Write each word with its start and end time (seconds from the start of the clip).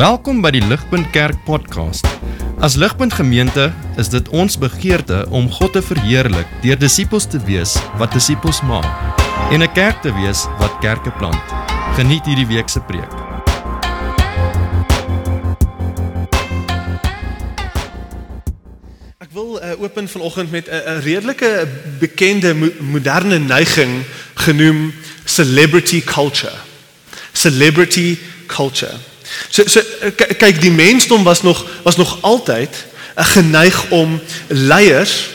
Welkom 0.00 0.38
by 0.40 0.48
die 0.54 0.62
Ligpunt 0.64 1.10
Kerk 1.12 1.42
podcast. 1.44 2.06
As 2.64 2.72
Ligpunt 2.80 3.12
Gemeente 3.12 3.66
is 4.00 4.08
dit 4.08 4.28
ons 4.32 4.54
begeerte 4.56 5.26
om 5.28 5.50
God 5.52 5.74
te 5.76 5.82
verheerlik 5.84 6.48
deur 6.62 6.78
disippels 6.80 7.26
te 7.28 7.36
wees 7.44 7.74
wat 8.00 8.16
disippels 8.16 8.62
maak 8.64 8.88
en 9.52 9.60
'n 9.60 9.68
kerk 9.76 10.00
te 10.00 10.08
wees 10.16 10.46
wat 10.56 10.78
kerke 10.80 11.12
plant. 11.20 11.44
Geniet 12.00 12.24
hierdie 12.24 12.48
week 12.48 12.72
se 12.72 12.80
preek. 12.80 13.12
Ek 19.20 19.28
wil 19.36 19.60
uh, 19.60 19.76
open 19.84 20.08
vanoggend 20.08 20.50
met 20.50 20.64
'n 20.64 20.72
uh, 20.72 21.04
redelike 21.04 21.68
bekende 22.00 22.54
mo 22.54 22.72
moderne 22.80 23.38
neiging 23.38 24.00
genoem 24.34 24.94
celebrity 25.24 26.00
culture. 26.00 26.56
Celebrity 27.32 28.16
culture. 28.46 29.09
So 29.48 29.66
so 29.66 29.80
kyk 30.16 30.60
die 30.60 30.70
mensdom 30.70 31.24
was 31.24 31.42
nog 31.42 31.66
was 31.82 31.96
nog 31.96 32.18
altyd 32.20 32.86
'n 33.16 33.24
geneig 33.24 33.90
om 33.90 34.20
leiers 34.48 35.28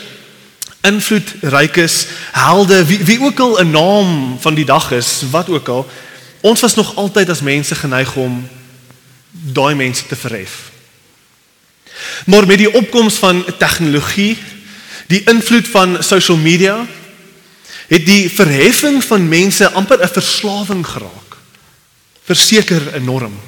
invloedrykes 0.80 2.06
helde 2.32 2.84
wie 2.84 2.98
wie 3.04 3.20
ook 3.20 3.38
al 3.38 3.60
'n 3.60 3.70
naam 3.70 4.36
van 4.40 4.54
die 4.54 4.64
dag 4.64 4.90
is 4.90 5.22
wat 5.30 5.48
ook 5.48 5.68
al 5.68 5.86
ons 6.40 6.60
was 6.60 6.74
nog 6.74 6.96
altyd 6.96 7.30
as 7.30 7.40
mense 7.40 7.74
geneig 7.74 8.14
om 8.14 8.48
daai 9.30 9.74
mense 9.74 10.06
te 10.06 10.16
verhef. 10.16 10.70
Maar 12.26 12.46
met 12.46 12.58
die 12.58 12.72
opkoms 12.74 13.14
van 13.14 13.44
tegnologie, 13.58 14.38
die 15.06 15.22
invloed 15.24 15.68
van 15.68 16.02
social 16.02 16.36
media, 16.36 16.86
het 17.86 18.06
die 18.06 18.30
verheffing 18.30 19.04
van 19.04 19.28
mense 19.28 19.70
amper 19.70 20.02
'n 20.02 20.08
verslawing 20.08 20.86
geraak. 20.86 21.36
Verseker 22.24 22.94
enorm. 22.94 23.40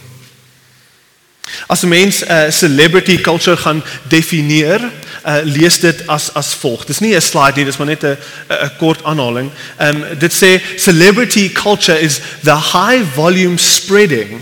As 1.67 1.83
'n 1.83 1.89
mens 1.89 2.23
'n 2.23 2.31
uh, 2.31 2.51
celebrity 2.51 3.21
culture 3.21 3.57
gaan 3.57 3.85
definieer, 4.09 4.81
uh, 5.27 5.37
lees 5.43 5.81
dit 5.81 6.07
as 6.07 6.35
as 6.35 6.55
volg. 6.55 6.85
Dis 6.85 6.99
nie 6.99 7.15
'n 7.15 7.21
slide 7.21 7.57
nie, 7.57 7.65
dis 7.65 7.77
maar 7.77 7.87
net 7.87 8.05
'n 8.05 8.17
'n 8.49 8.71
kort 8.79 9.05
aanhaling. 9.05 9.51
Um 9.81 10.05
dit 10.19 10.33
sê 10.33 10.61
celebrity 10.77 11.53
culture 11.53 12.01
is 12.01 12.21
the 12.43 12.57
high 12.57 13.03
volume 13.15 13.59
spreading 13.59 14.41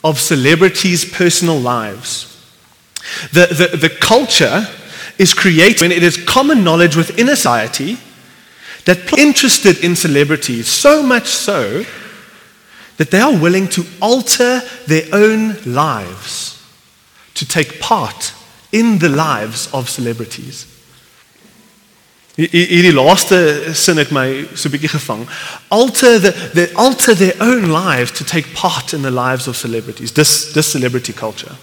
of 0.00 0.20
celebrities' 0.20 1.08
personal 1.08 1.60
lives. 1.62 2.26
The 3.32 3.46
the 3.46 3.78
the 3.78 3.90
culture 3.98 4.68
is 5.16 5.34
created 5.34 5.80
when 5.80 5.92
it 5.92 6.02
is 6.02 6.24
common 6.24 6.62
knowledge 6.62 6.96
within 6.96 7.28
a 7.28 7.36
society 7.36 7.96
that 8.84 8.98
interested 9.16 9.78
in 9.78 9.96
celebrities 9.96 10.68
so 10.68 11.02
much 11.02 11.26
so 11.26 11.84
that 12.96 13.10
they 13.10 13.20
are 13.20 13.36
willing 13.36 13.68
to 13.68 13.84
alter 14.00 14.62
their 14.86 15.06
own 15.12 15.56
lives 15.64 16.58
to 17.34 17.46
take 17.46 17.80
part 17.80 18.32
in 18.72 18.98
the 18.98 19.08
lives 19.08 19.68
of 19.72 19.88
celebrities. 19.88 20.66
Hierdie 22.34 22.92
laaste 22.92 23.70
sin 23.72 23.96
het 23.96 24.10
my 24.10 24.46
so 24.54 24.68
'n 24.68 24.72
bietjie 24.72 24.90
gevang. 24.90 25.28
Alter 25.68 26.20
the 26.20 26.34
the 26.54 26.70
alter 26.74 27.14
their 27.14 27.34
own 27.38 27.70
lives 27.70 28.10
to 28.10 28.24
take 28.24 28.52
part 28.54 28.92
in 28.92 29.02
the 29.02 29.10
lives 29.10 29.46
of 29.46 29.56
celebrities. 29.56 30.12
This 30.12 30.50
this 30.52 30.70
celebrity 30.70 31.12
culture. 31.12 31.54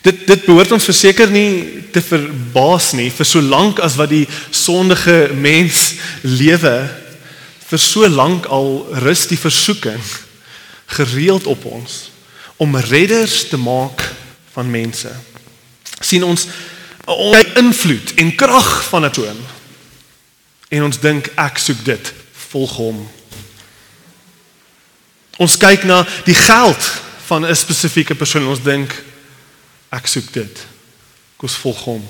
Dit 0.00 0.26
dit 0.26 0.44
behoort 0.44 0.72
ons 0.72 0.84
verseker 0.84 1.30
nie 1.30 1.84
te 1.92 2.00
verbaas 2.00 2.92
nie 2.92 3.10
vir 3.10 3.26
so 3.26 3.40
lank 3.40 3.78
as 3.78 3.96
wat 3.96 4.08
die 4.08 4.28
sondige 4.50 5.28
mens 5.34 5.94
lewe 6.22 6.88
vir 7.68 7.78
so 7.78 8.08
lank 8.08 8.46
al 8.46 8.86
rus 9.04 9.26
die 9.28 9.38
versoeking 9.38 10.00
gereeld 10.98 11.46
op 11.46 11.64
ons 11.64 12.10
om 12.56 12.76
redders 12.76 13.48
te 13.48 13.56
maak 13.56 14.02
van 14.52 14.70
mense. 14.70 15.10
sien 16.00 16.24
ons 16.24 16.46
ons 17.08 17.56
invloed 17.56 18.14
en 18.20 18.34
krag 18.34 18.84
van 18.88 19.04
'n 19.04 19.10
toon. 19.10 19.38
En 20.68 20.82
ons 20.82 21.00
dink 21.00 21.30
ek 21.36 21.58
soek 21.58 21.84
dit, 21.84 22.12
volg 22.50 22.76
hom. 22.76 23.10
Ons 25.38 25.56
kyk 25.56 25.84
na 25.84 26.06
die 26.24 26.34
geld 26.34 26.90
van 27.26 27.46
'n 27.46 27.56
spesifieke 27.56 28.14
persoon 28.14 28.42
en 28.42 28.48
ons 28.48 28.62
dink 28.62 29.04
ek 29.88 30.06
soek 30.06 30.32
dit. 30.32 30.66
Kom 31.36 31.48
volg 31.48 31.84
hom. 31.84 32.08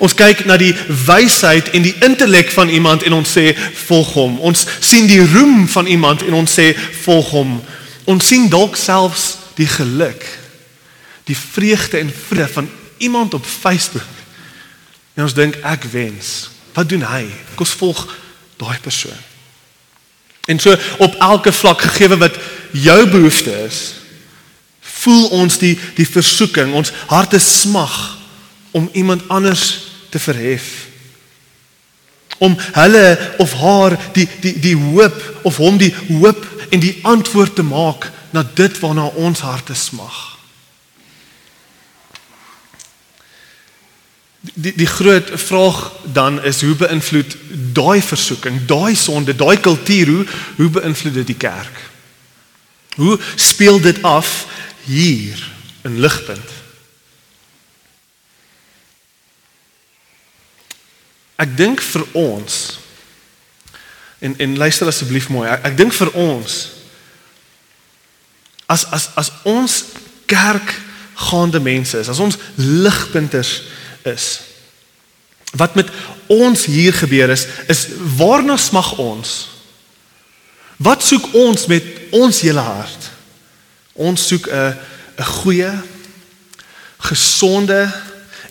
Ons 0.00 0.16
kyk 0.16 0.46
na 0.48 0.56
die 0.60 0.72
wysheid 1.06 1.68
en 1.76 1.84
die 1.84 1.94
intellek 2.04 2.50
van 2.54 2.72
iemand 2.72 3.04
en 3.04 3.18
ons 3.18 3.32
sê 3.36 3.52
volg 3.86 4.14
hom. 4.16 4.38
Ons 4.40 4.64
sien 4.80 5.08
die 5.10 5.20
roem 5.20 5.66
van 5.68 5.86
iemand 5.86 6.24
en 6.24 6.38
ons 6.40 6.54
sê 6.58 6.72
volg 7.04 7.34
hom. 7.36 7.58
Ons 8.08 8.30
sien 8.32 8.48
dalk 8.48 8.78
selfs 8.80 9.34
die 9.60 9.68
geluk, 9.68 10.24
die 11.28 11.36
vreugde 11.36 12.00
en 12.00 12.12
vrede 12.28 12.48
van 12.48 12.70
iemand 12.98 13.34
op 13.36 13.44
Facebook. 13.44 14.08
En 15.14 15.26
ons 15.28 15.36
dink 15.36 15.58
ek 15.68 15.84
wens. 15.92 16.48
Wat 16.72 16.88
doen 16.88 17.04
hy? 17.04 17.26
Kom 17.54 17.66
ons 17.66 17.76
volg 17.82 18.00
daai 18.60 18.78
persoon. 18.80 19.20
En 20.48 20.58
so 20.58 20.72
op 21.04 21.18
elke 21.20 21.52
vlak 21.52 21.84
gegee 21.84 22.16
wat 22.16 22.38
jou 22.72 22.98
behoefte 23.12 23.52
is, 23.66 24.00
voel 24.80 25.28
ons 25.42 25.60
die 25.60 25.76
die 25.96 26.08
versoeking, 26.08 26.72
ons 26.74 26.92
harte 27.12 27.38
smag 27.38 27.94
om 28.76 28.88
iemand 28.92 29.28
anders 29.28 29.89
te 30.10 30.18
verhef 30.18 30.90
om 32.40 32.56
hulle 32.72 33.18
of 33.38 33.52
haar 33.52 33.96
die 34.16 34.28
die 34.40 34.54
die 34.60 34.76
hoop 34.76 35.16
of 35.42 35.56
hom 35.60 35.76
die 35.76 35.92
hoop 36.08 36.46
en 36.70 36.80
die 36.80 36.96
antwoord 37.02 37.54
te 37.54 37.62
maak 37.66 38.08
na 38.32 38.44
dit 38.54 38.78
waarna 38.80 39.10
ons 39.20 39.42
harte 39.44 39.74
smag. 39.74 40.18
Die 44.40 44.72
die 44.72 44.88
groot 44.88 45.34
vraag 45.34 45.80
dan 46.16 46.40
is 46.48 46.62
hoe 46.64 46.74
beïnvloed 46.80 47.36
daai 47.76 48.00
versoeking, 48.02 48.62
daai 48.66 48.96
sonde, 48.96 49.36
daai 49.36 49.60
kultuur 49.60 50.14
hoe 50.14 50.24
hoe 50.56 50.70
beïnvloed 50.78 51.20
dit 51.20 51.34
die 51.34 51.40
kerk? 51.44 51.84
Hoe 52.96 53.18
speel 53.36 53.80
dit 53.80 54.00
af 54.02 54.46
hier 54.88 55.44
in 55.84 56.00
ligpunt? 56.00 56.59
Ek 61.40 61.56
dink 61.56 61.80
vir 61.80 62.04
ons 62.18 62.58
en 64.20 64.34
en 64.36 64.56
luister 64.60 64.88
asseblief 64.90 65.30
mooi. 65.32 65.46
Ek, 65.48 65.70
ek 65.70 65.78
dink 65.78 65.94
vir 65.96 66.12
ons 66.20 66.58
as 68.70 68.84
as 68.94 69.08
as 69.18 69.32
ons 69.48 69.80
kerk 70.30 70.74
gaande 71.30 71.60
mense 71.60 71.98
is, 71.98 72.08
as 72.08 72.20
ons 72.22 72.38
ligpunters 72.56 73.62
is. 74.08 74.26
Wat 75.58 75.74
met 75.74 75.88
ons 76.30 76.64
hier 76.70 76.94
gebeur 76.94 77.32
is, 77.34 77.46
is 77.68 77.86
waarna 78.16 78.56
smag 78.60 78.92
ons? 79.02 79.32
Wat 80.80 81.02
soek 81.04 81.32
ons 81.36 81.66
met 81.68 81.88
ons 82.16 82.42
hele 82.44 82.62
hart? 82.64 83.10
Ons 83.92 84.28
soek 84.28 84.46
'n 84.46 84.76
'n 85.18 85.32
goeie, 85.42 85.72
gesonde 86.98 87.92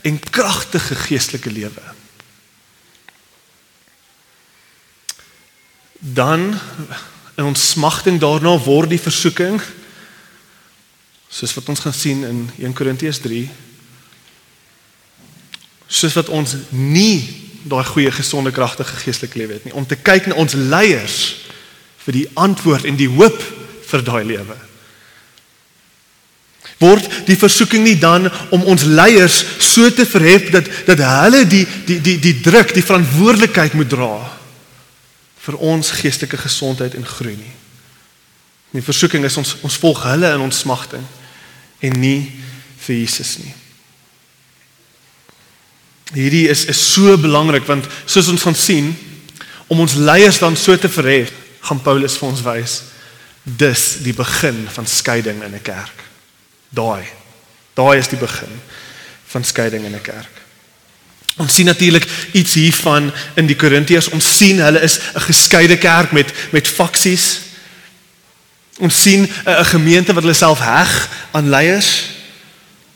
en 0.01 0.19
kragtige 0.19 0.95
geestelike 0.95 1.51
lewe. 1.51 1.98
Dan 5.99 6.53
in 7.35 7.43
ons 7.43 7.69
smagting 7.71 8.19
daarna 8.19 8.55
word 8.63 8.89
die 8.89 9.01
versoeking 9.01 9.59
soos 11.29 11.53
wat 11.53 11.69
ons 11.69 11.83
gaan 11.83 11.95
sien 11.95 12.23
in 12.27 12.45
1 12.57 12.73
Korintiërs 12.73 13.21
3 13.23 13.43
soos 15.89 16.15
wat 16.17 16.29
ons 16.29 16.55
nie 16.69 17.49
daai 17.69 17.83
goeie 17.83 18.11
gesonde 18.11 18.51
kragtige 18.51 18.95
geestelike 19.03 19.37
lewe 19.37 19.57
het 19.57 19.67
nie. 19.67 19.75
Om 19.75 19.85
te 19.85 19.97
kyk 19.99 20.29
na 20.29 20.39
ons 20.39 20.55
leiers 20.55 21.19
vir 22.05 22.15
die 22.21 22.27
antwoord 22.39 22.87
en 22.87 22.97
die 22.99 23.09
hoop 23.11 23.39
vir 23.89 24.03
daai 24.05 24.23
lewe. 24.23 24.57
Word 26.79 27.09
die 27.27 27.35
versoeking 27.35 27.83
nie 27.83 27.97
dan 27.99 28.29
om 28.55 28.63
ons 28.71 28.85
leiers 28.87 29.41
so 29.59 29.89
te 29.91 30.05
verhef 30.07 30.51
dat 30.53 30.69
dat 30.87 31.03
hulle 31.03 31.43
die 31.49 31.65
die 31.89 31.99
die 31.99 32.17
die 32.23 32.37
druk 32.45 32.71
die 32.73 32.85
verantwoordelikheid 32.85 33.75
moet 33.75 33.91
dra 33.91 34.38
vir 35.49 35.57
ons 35.65 35.95
geestelike 35.97 36.37
gesondheid 36.37 36.93
en 36.93 37.07
groei 37.07 37.33
nie. 37.33 37.55
Die 38.77 38.85
versoeking 38.85 39.25
is 39.25 39.37
ons 39.41 39.55
ons 39.65 39.79
volg 39.81 40.03
hulle 40.05 40.29
in 40.35 40.43
ons 40.45 40.61
smagting 40.61 41.05
en 41.81 41.95
nie 41.97 42.21
vir 42.85 42.99
Jesus 42.99 43.39
nie. 43.41 43.53
Hierdie 46.13 46.45
is 46.53 46.67
is 46.69 46.81
so 46.91 47.17
belangrik 47.17 47.65
want 47.65 47.89
soos 48.05 48.29
ons 48.29 48.45
gaan 48.45 48.57
sien 48.57 48.93
om 49.69 49.81
ons 49.81 49.97
leiers 49.97 50.37
dan 50.41 50.57
so 50.57 50.77
te 50.77 50.89
verhef, 50.89 51.33
gaan 51.65 51.81
Paulus 51.81 52.17
vir 52.17 52.29
ons 52.29 52.45
wys 52.45 52.77
dis 53.43 53.85
die 54.05 54.13
begin 54.13 54.67
van 54.69 54.85
skeiding 54.85 55.41
in 55.43 55.55
'n 55.55 55.65
kerk. 55.65 56.03
Daai. 56.69 57.09
Daai 57.73 57.97
is 57.97 58.07
die 58.07 58.21
begin 58.21 58.61
van 59.33 59.43
skeiding 59.43 59.85
in 59.85 59.95
'n 59.95 60.01
kerk. 60.01 60.38
Ons 61.39 61.53
sien 61.55 61.65
natuurlik 61.65 62.07
iets 62.31 62.53
hiervan 62.53 63.11
in 63.39 63.47
die 63.47 63.55
Korintiërs. 63.55 64.09
Ons 64.11 64.27
sien 64.37 64.59
hulle 64.59 64.81
is 64.83 64.99
'n 64.99 65.21
geskeide 65.31 65.77
kerk 65.77 66.11
met 66.11 66.33
met 66.51 66.67
faksies. 66.67 67.39
Ons 68.79 69.01
sien 69.01 69.23
'n 69.45 69.65
gemeente 69.65 70.13
wat 70.13 70.23
hulle 70.23 70.35
self 70.35 70.59
heg 70.59 71.09
aan 71.31 71.49
leiers. 71.49 72.09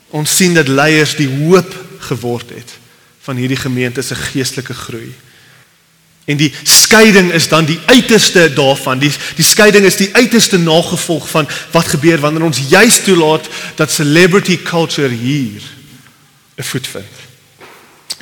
Ons 0.10 0.36
sien 0.36 0.54
dat 0.54 0.68
leiers 0.68 1.16
die 1.16 1.28
hoop 1.28 1.86
geword 2.00 2.50
het 2.50 2.72
van 3.22 3.36
hierdie 3.36 3.58
gemeente 3.58 4.02
se 4.02 4.16
geestelike 4.16 4.74
groei. 4.74 5.16
En 6.26 6.38
die 6.38 6.54
skeiding 6.64 7.32
is 7.32 7.48
dan 7.48 7.66
die 7.66 7.80
uiterste 7.86 8.54
daarvan. 8.54 9.00
Die 9.00 9.12
die 9.36 9.46
skeiding 9.46 9.86
is 9.86 9.96
die 9.96 10.16
uiterste 10.16 10.58
nagevolg 10.58 11.30
van 11.30 11.48
wat 11.72 11.88
gebeur 11.88 12.20
wanneer 12.20 12.44
ons 12.44 12.62
juis 12.70 13.04
toelaat 13.04 13.48
dat 13.76 13.92
celebrity 13.92 14.62
culture 14.62 15.14
hier 15.14 15.62
'n 16.56 16.64
voet 16.64 16.88
vind. 16.88 17.33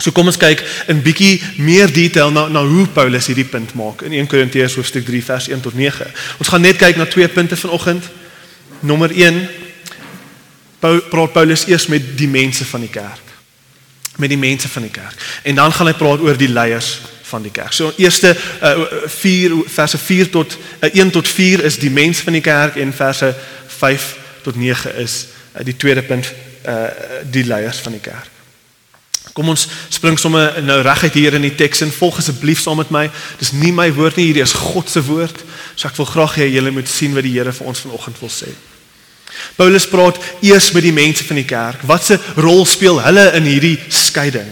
So 0.01 0.11
kom 0.11 0.31
ons 0.31 0.39
kyk 0.41 0.63
in 0.89 1.01
bietjie 1.05 1.35
meer 1.61 1.91
detail 1.93 2.31
na 2.33 2.47
na 2.49 2.63
hoe 2.65 2.87
Paulus 2.89 3.27
hierdie 3.29 3.45
punt 3.45 3.75
maak 3.77 4.01
in 4.07 4.15
1 4.17 4.29
Korintiërs 4.31 4.75
hoofstuk 4.79 5.05
3 5.05 5.21
vers 5.27 5.49
1 5.51 5.61
tot 5.61 5.77
9. 5.77 6.07
Ons 6.41 6.49
gaan 6.49 6.65
net 6.65 6.79
kyk 6.81 6.97
na 6.97 7.05
twee 7.05 7.27
punte 7.29 7.57
vanoggend. 7.57 8.09
Nommer 8.79 9.13
1 9.13 9.41
praat 10.81 11.33
Paulus 11.33 11.67
eers 11.69 11.85
met 11.87 12.17
die 12.17 12.29
mense 12.29 12.65
van 12.65 12.81
die 12.81 12.89
kerk. 12.89 13.35
Met 14.17 14.33
die 14.33 14.41
mense 14.41 14.69
van 14.69 14.87
die 14.87 14.91
kerk. 14.91 15.15
En 15.43 15.55
dan 15.55 15.73
gaan 15.73 15.91
hy 15.91 15.93
praat 15.93 16.25
oor 16.25 16.37
die 16.37 16.49
leiers 16.49 16.95
van 17.31 17.45
die 17.45 17.53
kerk. 17.53 17.71
So 17.77 17.93
eerste 18.01 18.33
uh, 18.33 19.05
4 19.05 19.55
verse 19.69 19.97
4 19.97 20.29
tot 20.33 20.57
uh, 20.81 20.89
1 20.89 21.13
tot 21.13 21.27
4 21.27 21.63
is 21.69 21.77
die 21.77 21.93
mense 21.93 22.25
van 22.25 22.33
die 22.33 22.45
kerk 22.45 22.81
en 22.81 22.93
verse 22.93 23.29
5 23.77 24.11
tot 24.41 24.57
9 24.57 24.97
is 25.05 25.27
uh, 25.53 25.63
die 25.65 25.77
tweede 25.77 26.01
punt 26.01 26.33
uh, 26.65 26.89
die 27.29 27.45
leiers 27.45 27.85
van 27.85 27.99
die 27.99 28.03
kerk. 28.03 28.40
Kom 29.33 29.51
ons 29.53 29.67
spring 29.89 30.17
sommer 30.19 30.57
nou 30.65 30.81
reguit 30.83 31.13
hier 31.15 31.37
in 31.37 31.45
die 31.45 31.53
teks 31.55 31.85
en 31.85 31.93
volg 31.95 32.19
asseblief 32.19 32.59
saam 32.63 32.81
met 32.81 32.91
my. 32.91 33.05
Dis 33.39 33.53
nie 33.55 33.71
my 33.75 33.87
woord 33.95 34.19
nie, 34.19 34.27
hierdie 34.29 34.43
is 34.43 34.57
God 34.57 34.91
se 34.91 35.03
woord. 35.07 35.45
So 35.75 35.87
ek 35.87 35.99
wil 35.99 36.09
graag 36.09 36.35
hê 36.41 36.49
julle 36.51 36.73
moet 36.75 36.89
sien 36.91 37.15
wat 37.15 37.27
die 37.27 37.37
Here 37.37 37.53
vir 37.55 37.71
ons 37.71 37.85
vanoggend 37.85 38.19
wil 38.19 38.33
sê. 38.33 38.51
Paulus 39.55 39.87
praat 39.87 40.19
eers 40.43 40.73
met 40.75 40.83
die 40.83 40.95
mense 40.95 41.23
van 41.23 41.39
die 41.39 41.47
kerk. 41.47 41.85
Watse 41.87 42.19
rol 42.35 42.65
speel 42.67 42.99
hulle 43.05 43.29
in 43.39 43.47
hierdie 43.47 43.77
skeiding? 43.87 44.51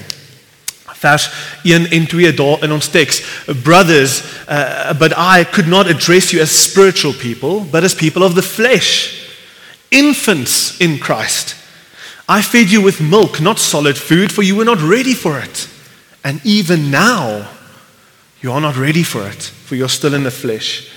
vers 1.00 1.30
1 1.64 1.90
en 1.90 2.08
2 2.08 2.34
daar 2.34 2.64
in 2.64 2.72
ons 2.76 2.90
teks 2.92 3.22
brothers 3.64 4.22
uh, 4.48 4.92
but 5.00 5.14
i 5.16 5.46
could 5.52 5.68
not 5.68 5.88
address 5.88 6.32
you 6.32 6.42
as 6.42 6.64
spiritual 6.64 7.14
people 7.14 7.64
but 7.72 7.84
as 7.84 7.96
people 7.96 8.24
of 8.24 8.36
the 8.36 8.44
flesh 8.44 9.24
infants 9.90 10.76
in 10.78 10.98
christ 11.00 11.56
i 12.30 12.42
fed 12.42 12.70
you 12.70 12.82
with 12.82 13.02
milk 13.02 13.42
not 13.42 13.58
solid 13.58 13.98
food 13.98 14.32
for 14.32 14.44
you 14.44 14.56
were 14.56 14.66
not 14.66 14.82
ready 14.82 15.16
for 15.16 15.40
it. 15.40 15.68
And 16.24 16.40
even 16.46 16.92
now 16.92 17.50
you 18.42 18.52
are 18.52 18.62
not 18.62 18.78
ready 18.78 19.04
for 19.04 19.26
it 19.28 19.42
for 19.66 19.76
you're 19.76 19.90
still 19.90 20.14
in 20.14 20.24
the 20.24 20.32
flesh. 20.32 20.88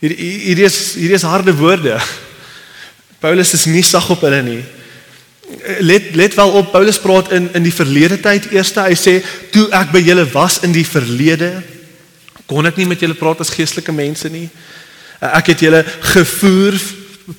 Hier 0.00 0.10
hier 0.10 0.58
is 0.58 0.94
hier 0.94 1.14
is 1.14 1.22
harde 1.22 1.56
woorde. 1.56 2.00
Paulus 3.22 3.54
is 3.54 3.64
nie 3.66 3.82
sag 3.82 4.10
op 4.10 4.20
hulle 4.20 4.42
nie. 4.42 4.62
Let 5.80 6.14
let 6.14 6.34
wel 6.34 6.50
op 6.58 6.72
Paulus 6.72 7.00
praat 7.00 7.32
in 7.32 7.48
in 7.54 7.62
die 7.62 7.74
verlede 7.74 8.20
tyd. 8.20 8.50
Eerste 8.52 8.84
hy 8.84 8.96
sê 8.98 9.14
toe 9.54 9.70
ek 9.72 9.92
by 9.94 10.02
julle 10.04 10.26
was 10.34 10.60
in 10.66 10.74
die 10.76 10.86
verlede 10.86 11.62
kon 12.50 12.66
ek 12.68 12.76
nie 12.76 12.88
met 12.90 13.00
julle 13.00 13.16
praat 13.16 13.40
as 13.40 13.54
geestelike 13.54 13.94
mense 13.94 14.28
nie. 14.28 14.50
Ek 15.22 15.52
het 15.54 15.64
julle 15.64 15.80
gevoer 16.12 16.76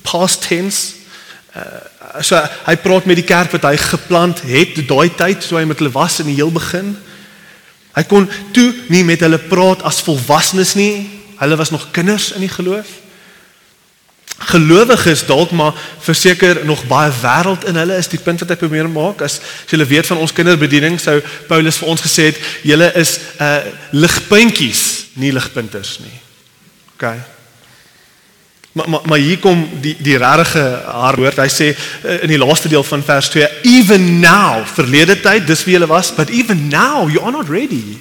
past 0.02 0.48
tense. 0.48 1.04
Uh, 1.54 1.84
so 2.22 2.38
hy 2.66 2.76
praat 2.82 3.08
met 3.10 3.18
die 3.18 3.26
kerk 3.26 3.54
wat 3.56 3.66
hy 3.66 3.76
geplant 3.80 4.44
het 4.46 4.76
daai 4.88 5.08
tyd 5.16 5.42
so 5.42 5.58
hy 5.58 5.64
met 5.66 5.80
hulle 5.82 5.94
was 5.94 6.20
in 6.22 6.30
die 6.30 6.38
heel 6.38 6.52
begin 6.54 6.94
hy 7.94 8.04
kon 8.10 8.28
toe 8.54 8.68
nie 8.92 9.04
met 9.06 9.24
hulle 9.24 9.40
praat 9.50 9.82
as 9.86 10.02
volwassenes 10.06 10.76
nie 10.78 11.06
hulle 11.40 11.58
was 11.58 11.72
nog 11.74 11.90
kinders 11.96 12.32
in 12.36 12.46
die 12.46 12.52
geloof 12.52 13.00
gelowiges 14.50 15.26
dalk 15.26 15.50
maar 15.50 15.74
verseker 16.02 16.64
nog 16.66 16.86
baie 16.90 17.12
wêreld 17.22 17.66
in 17.70 17.78
hulle 17.78 17.98
is 17.98 18.10
die 18.10 18.20
punt 18.22 18.42
wat 18.42 18.54
ek 18.54 18.62
probeer 18.62 18.88
maak 18.90 19.22
as, 19.22 19.38
as 19.38 19.74
julle 19.74 19.86
weet 19.88 20.10
van 20.10 20.22
ons 20.22 20.34
kinderbediening 20.34 20.98
sou 21.02 21.20
Paulus 21.48 21.78
vir 21.82 21.92
ons 21.92 22.02
gesê 22.02 22.30
het 22.32 22.40
julle 22.66 22.90
is 22.98 23.18
uh 23.38 23.62
ligpuntjies 23.94 24.82
nie 25.22 25.30
ligpunters 25.34 25.98
nie. 26.02 26.18
OK. 26.96 27.33
Maar 28.74 28.88
maar 28.88 29.00
maar 29.04 29.18
hier 29.18 29.38
kom 29.38 29.68
die 29.80 29.94
die 30.02 30.16
regte 30.18 30.62
haar 30.84 31.14
woord. 31.16 31.38
Hy 31.38 31.50
sê 31.50 31.68
uh, 31.70 32.22
in 32.26 32.32
die 32.32 32.38
laaste 32.40 32.68
deel 32.68 32.82
van 32.82 33.04
vers 33.06 33.28
2 33.30 33.46
even 33.70 34.18
now 34.18 34.64
verlede 34.66 35.14
tyd 35.22 35.46
dis 35.46 35.62
wie 35.64 35.76
julle 35.76 35.86
was 35.86 36.10
but 36.14 36.32
even 36.34 36.66
now 36.68 37.06
you 37.06 37.22
are 37.22 37.30
not 37.30 37.48
ready. 37.48 38.00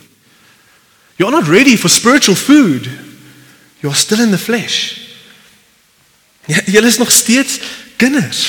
You 1.22 1.30
are 1.30 1.36
not 1.36 1.48
ready 1.48 1.78
for 1.78 1.94
spiritual 1.94 2.36
food. 2.36 2.90
You 3.84 3.92
are 3.92 4.00
still 4.00 4.20
in 4.20 4.34
the 4.34 4.42
flesh. 4.42 4.98
Ja, 6.50 6.58
julle 6.66 6.88
is 6.88 6.98
nog 6.98 7.12
steeds 7.12 7.60
kinders. 7.96 8.42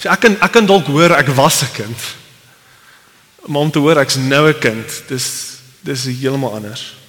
So 0.00 0.08
ek 0.08 0.24
kan 0.24 0.38
ek 0.40 0.54
kan 0.56 0.66
dalk 0.66 0.88
hoor 0.88 1.12
ek 1.12 1.28
was 1.36 1.60
'n 1.60 1.72
kind. 1.76 2.00
Maar 3.46 3.68
om 3.68 3.70
te 3.70 3.78
hoor 3.84 4.00
ek's 4.00 4.16
nou 4.16 4.48
'n 4.48 4.58
kind, 4.58 5.02
dis 5.12 5.26
dis 5.84 6.08
heeltemal 6.08 6.56
anders. 6.56 6.99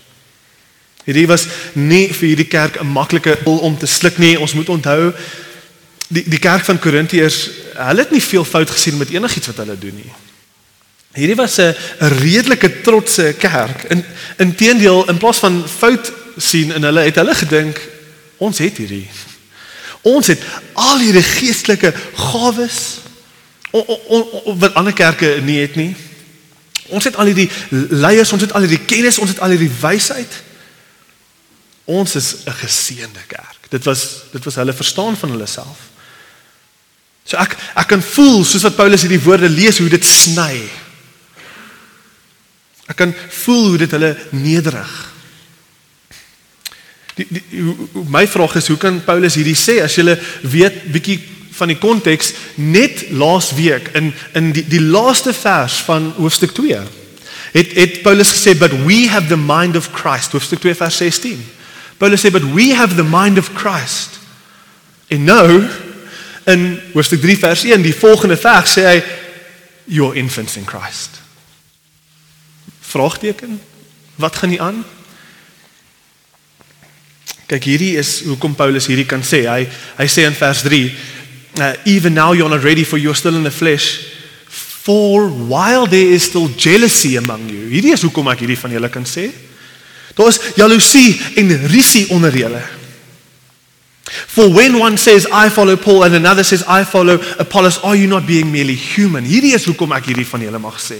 Hierdie 1.05 1.27
was 1.27 1.47
nie 1.73 2.13
vir 2.13 2.27
hierdie 2.27 2.47
kerk 2.47 2.79
'n 2.81 2.87
maklike 2.87 3.37
pil 3.43 3.57
om 3.57 3.77
te 3.77 3.85
sluk 3.85 4.17
nie. 4.17 4.39
Ons 4.39 4.53
moet 4.53 4.69
onthou 4.69 5.13
die 6.07 6.23
die 6.27 6.39
kerk 6.39 6.63
van 6.63 6.79
Korintiërs, 6.79 7.49
hulle 7.73 7.99
het 7.99 8.11
nie 8.11 8.21
veel 8.21 8.45
fout 8.45 8.69
gesien 8.69 8.97
met 8.97 9.09
enigiets 9.09 9.47
wat 9.47 9.57
hulle 9.57 9.77
doen 9.79 9.95
nie. 9.95 10.11
Hierdie 11.13 11.35
was 11.35 11.57
'n 11.57 11.75
redelike 11.99 12.81
trotse 12.81 13.35
kerk. 13.37 13.83
In 13.83 14.05
inteendeel 14.37 15.09
in 15.09 15.17
plaas 15.17 15.37
van 15.37 15.63
fout 15.67 16.11
sien 16.37 16.73
in 16.73 16.83
hulle 16.83 17.01
het 17.01 17.15
hulle 17.15 17.35
gedink 17.35 17.79
ons 18.37 18.57
het 18.57 18.77
hierdie 18.77 19.07
Ons 20.01 20.27
het 20.27 20.41
al 20.73 20.99
hierdie 20.99 21.23
geestelike 21.23 21.93
gawes 22.13 22.97
wat 24.61 24.73
ander 24.73 24.93
kerke 24.93 25.37
nie 25.45 25.59
het 25.61 25.75
nie. 25.75 25.95
Ons 26.89 27.03
het 27.03 27.15
al 27.15 27.29
hierdie 27.29 27.49
leiers, 27.69 28.31
ons 28.31 28.41
het 28.41 28.53
al 28.53 28.65
hierdie 28.65 28.85
kennis, 28.85 29.19
ons 29.21 29.29
het 29.29 29.39
al 29.39 29.53
hierdie 29.53 29.71
wysheid. 29.81 30.41
Ons 31.85 32.15
is 32.15 32.35
'n 32.45 32.51
geseënde 32.51 33.23
kerk. 33.27 33.69
Dit 33.69 33.83
was 33.83 34.23
dit 34.31 34.43
was 34.43 34.55
hulle 34.55 34.73
verstaan 34.73 35.17
van 35.17 35.29
hulle 35.29 35.47
self. 35.47 35.89
So 37.23 37.37
ek 37.37 37.57
ek 37.75 37.87
kan 37.87 38.01
voel 38.01 38.43
soos 38.45 38.63
wat 38.63 38.75
Paulus 38.75 39.01
hierdie 39.01 39.23
woorde 39.23 39.49
lees 39.49 39.77
hoe 39.77 39.89
dit 39.89 40.05
sny. 40.05 40.69
Ek 42.87 42.95
kan 42.95 43.15
voel 43.29 43.67
hoe 43.67 43.77
dit 43.77 43.91
hulle 43.91 44.17
nederig 44.29 45.11
Die, 47.15 47.27
die, 47.27 47.75
my 48.07 48.23
vraag 48.27 48.55
is 48.55 48.69
hoe 48.71 48.79
kan 48.79 49.01
Paulus 49.03 49.35
hierdie 49.35 49.57
sê 49.57 49.81
as 49.83 49.97
jy 49.99 50.15
weet 50.47 50.85
bietjie 50.93 51.17
van 51.57 51.67
die 51.73 51.79
konteks 51.79 52.31
net 52.55 53.09
laas 53.11 53.51
week 53.57 53.91
in 53.99 54.13
in 54.37 54.51
die 54.55 54.63
die 54.71 54.81
laaste 54.81 55.33
vers 55.35 55.81
van 55.87 56.13
hoofstuk 56.15 56.55
2 56.55 56.79
het 57.51 57.73
het 57.75 57.99
Paulus 58.05 58.31
gesê 58.31 58.55
but 58.57 58.73
we 58.87 59.09
have 59.11 59.27
the 59.27 59.37
mind 59.39 59.75
of 59.75 59.91
Christ 59.91 60.31
hoofstuk 60.31 60.63
2 60.63 60.77
vers 60.79 61.01
16 61.03 61.43
Paulus 62.01 62.25
sê 62.25 62.33
but 62.33 62.45
we 62.55 62.71
have 62.73 62.97
the 62.97 63.05
mind 63.05 63.37
of 63.37 63.53
Christ 63.53 64.17
en 65.13 65.27
nou 65.29 65.61
in 66.49 66.63
hoofstuk 66.95 67.21
3 67.21 67.37
vers 67.43 67.65
1 67.69 67.85
die 67.85 67.95
volgende 67.95 68.39
vers 68.41 68.73
sê 68.73 68.87
hy 68.87 68.97
your 69.85 70.17
infants 70.17 70.57
in 70.57 70.65
Christ 70.65 71.21
vraagteken 72.91 73.59
wat 74.21 74.41
gaan 74.41 74.51
nie 74.53 74.61
aan 74.61 74.81
Kyk, 77.51 77.65
hierdie 77.67 77.97
is 77.99 78.21
hoekom 78.23 78.53
Paulus 78.55 78.85
hierdie 78.87 79.03
kan 79.03 79.19
sê. 79.27 79.41
Hy 79.43 79.65
hy 79.97 80.05
sê 80.07 80.23
in 80.23 80.35
vers 80.39 80.61
3, 80.63 80.77
uh, 81.59 81.73
even 81.83 82.15
now 82.15 82.31
you're 82.31 82.47
not 82.47 82.63
ready 82.63 82.85
for 82.87 82.95
you're 82.95 83.17
still 83.17 83.35
in 83.35 83.43
the 83.43 83.51
flesh 83.51 84.07
for 84.47 85.27
while 85.27 85.83
there 85.85 86.15
is 86.15 86.23
still 86.23 86.47
jealousy 86.55 87.17
among 87.19 87.49
you. 87.51 87.67
Hierdie 87.67 87.91
is 87.91 88.05
hoekom 88.07 88.31
ek 88.31 88.45
hierdie 88.45 88.59
van 88.61 88.71
julle 88.77 88.89
kan 88.93 89.03
sê. 89.03 89.27
Daar 90.15 90.27
is 90.27 90.39
jaloesie 90.55 91.21
en 91.35 91.67
risie 91.67 92.09
onder 92.09 92.37
julle. 92.37 92.61
For 94.27 94.51
when 94.51 94.75
one 94.75 94.97
says 94.97 95.25
I 95.25 95.49
follow 95.49 95.75
Paul 95.75 96.03
and 96.03 96.15
another 96.15 96.43
says 96.43 96.63
I 96.67 96.83
follow 96.83 97.19
Apollos, 97.39 97.79
are 97.83 97.95
you 97.95 98.07
not 98.07 98.25
being 98.25 98.51
merely 98.51 98.75
human? 98.75 99.23
Hierdie 99.23 99.55
is 99.55 99.65
hoekom 99.65 99.93
ek 99.95 100.11
hierdie 100.11 100.27
van 100.27 100.43
julle 100.43 100.59
mag 100.59 100.79
sê 100.81 100.99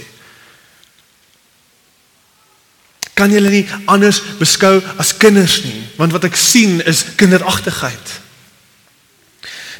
kan 3.14 3.32
julle 3.32 3.52
nie 3.52 3.66
anders 3.92 4.22
beskou 4.40 4.80
as 5.00 5.12
kinders 5.20 5.60
nie 5.66 5.84
want 5.98 6.14
wat 6.16 6.24
ek 6.28 6.38
sien 6.38 6.80
is 6.88 7.04
kinderagtigheid 7.20 8.14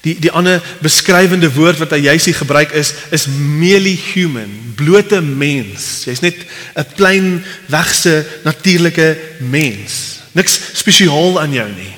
die 0.02 0.16
die 0.18 0.30
ander 0.34 0.62
beskrywende 0.82 1.50
woord 1.54 1.78
wat 1.82 1.94
hy 1.94 2.02
juis 2.08 2.26
hier 2.26 2.38
gebruik 2.40 2.74
is 2.78 2.92
is 3.14 3.28
merely 3.30 3.94
human 4.12 4.50
blote 4.76 5.20
mens. 5.22 6.04
Jy's 6.08 6.22
net 6.24 6.36
'n 6.74 6.86
klein 6.96 7.44
wegse 7.66 8.26
natuurlike 8.44 9.18
mens. 9.38 10.22
Niks 10.32 10.58
spesiaal 10.74 11.40
aan 11.40 11.52
jou 11.52 11.68
nie. 11.68 11.94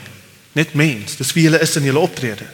Net 0.53 0.75
mens. 0.75 1.17
Dis 1.17 1.33
wie 1.33 1.49
jy 1.49 1.59
is 1.59 1.77
in 1.77 1.85
jou 1.85 1.97
optrede. 1.97 2.47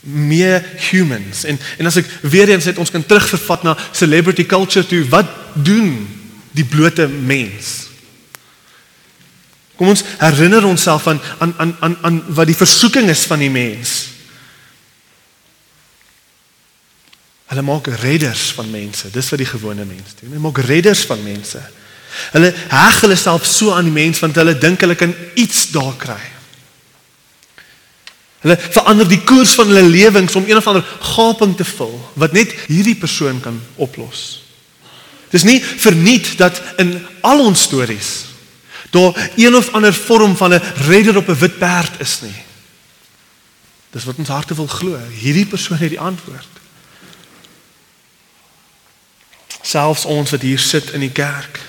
Meer 0.00 0.64
humans. 0.90 1.44
En 1.44 1.58
en 1.78 1.86
as 1.86 1.96
ek 1.96 2.06
weer 2.22 2.48
eens 2.48 2.64
net 2.64 2.78
ons 2.78 2.90
kan 2.90 3.06
terugvervat 3.06 3.62
na 3.62 3.76
celebrity 3.92 4.46
culture 4.46 4.86
toe. 4.86 5.04
Wat 5.08 5.28
doen 5.54 6.08
die 6.50 6.64
blote 6.64 7.08
mens. 7.08 7.88
Kom 9.76 9.92
ons 9.92 10.02
herinner 10.18 10.64
onsself 10.64 11.06
aan 11.06 11.20
aan 11.38 11.54
aan 11.58 11.76
aan 11.80 11.96
aan 12.02 12.20
wat 12.34 12.48
die 12.48 12.56
versoeking 12.56 13.10
is 13.12 13.26
van 13.28 13.42
die 13.44 13.50
mens. 13.52 13.96
Hulle 17.46 17.62
maak 17.62 17.86
redders 18.00 18.50
van 18.56 18.70
mense. 18.70 19.10
Dis 19.12 19.28
wat 19.30 19.42
die 19.42 19.48
gewone 19.48 19.84
mens 19.84 20.16
doen. 20.20 20.32
Hulle 20.32 20.42
maak 20.42 20.62
redders 20.64 21.04
van 21.06 21.20
mense. 21.22 21.60
Hulle 22.32 22.54
heg 22.72 23.00
hulle 23.04 23.18
self 23.20 23.44
so 23.46 23.74
aan 23.76 23.90
die 23.90 23.94
mens 23.94 24.22
want 24.24 24.38
hulle 24.40 24.56
dink 24.58 24.80
hulle 24.80 24.96
kan 24.98 25.12
iets 25.34 25.68
daar 25.74 25.94
kry. 26.00 26.22
Hulle 28.46 28.56
verander 28.60 29.08
die 29.08 29.20
koers 29.28 29.52
van 29.58 29.68
hulle 29.72 29.84
lewens 29.84 30.36
om 30.38 30.48
een 30.48 30.56
of 30.56 30.66
ander 30.70 30.86
gaping 31.12 31.52
te 31.58 31.66
vul 31.68 31.94
wat 32.14 32.32
net 32.32 32.54
hierdie 32.70 32.96
persoon 32.96 33.40
kan 33.44 33.60
oplos. 33.76 34.24
Dis 35.30 35.44
nie 35.44 35.58
verniet 35.60 36.36
dat 36.40 36.62
in 36.80 36.96
al 37.26 37.44
ons 37.44 37.66
stories 37.68 38.12
daar 38.90 39.30
een 39.36 39.56
of 39.56 39.72
ander 39.72 39.94
vorm 39.94 40.36
van 40.36 40.54
'n 40.54 40.62
redder 40.74 41.16
op 41.16 41.28
'n 41.28 41.38
wit 41.38 41.58
perd 41.58 42.00
is 42.00 42.20
nie. 42.20 42.42
Dis 43.90 44.04
wat 44.04 44.16
ons 44.16 44.28
harte 44.28 44.54
wil 44.54 44.66
glo. 44.66 44.98
Hierdie 45.18 45.46
persoon 45.46 45.78
het 45.78 45.88
die 45.88 46.00
antwoord. 46.00 46.48
Selfs 49.62 50.04
ons 50.04 50.30
wat 50.30 50.42
hier 50.42 50.58
sit 50.58 50.90
in 50.90 51.00
die 51.00 51.12
kerk 51.12 51.60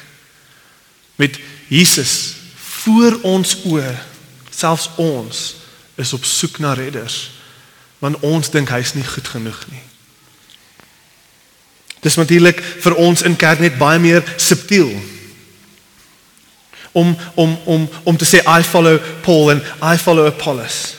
met 1.16 1.40
Jesus 1.68 2.36
voor 2.56 3.20
ons 3.22 3.56
oë, 3.66 3.96
selfs 4.50 4.90
ons 4.96 5.56
is 5.96 6.14
op 6.14 6.26
soek 6.26 6.60
na 6.60 6.74
redders 6.74 7.32
want 7.98 8.20
ons 8.22 8.50
dink 8.54 8.70
hy's 8.70 8.94
nie 8.94 9.06
goed 9.06 9.28
genoeg 9.28 9.64
nie. 9.72 9.82
Dis 12.06 12.16
natuurlik 12.16 12.62
vir 12.62 12.96
ons 13.02 13.24
in 13.26 13.36
kerk 13.36 13.64
net 13.64 13.80
baie 13.80 14.00
meer 14.00 14.22
subtiel. 14.38 14.92
Om 16.98 17.14
om 17.36 17.58
om 17.66 17.90
om 18.04 18.18
te 18.18 18.26
sê 18.26 18.42
I 18.42 18.64
follow 18.66 18.98
Paul 19.26 19.52
and 19.54 19.62
I 19.82 19.98
follow 20.02 20.26
Apollos. 20.26 20.98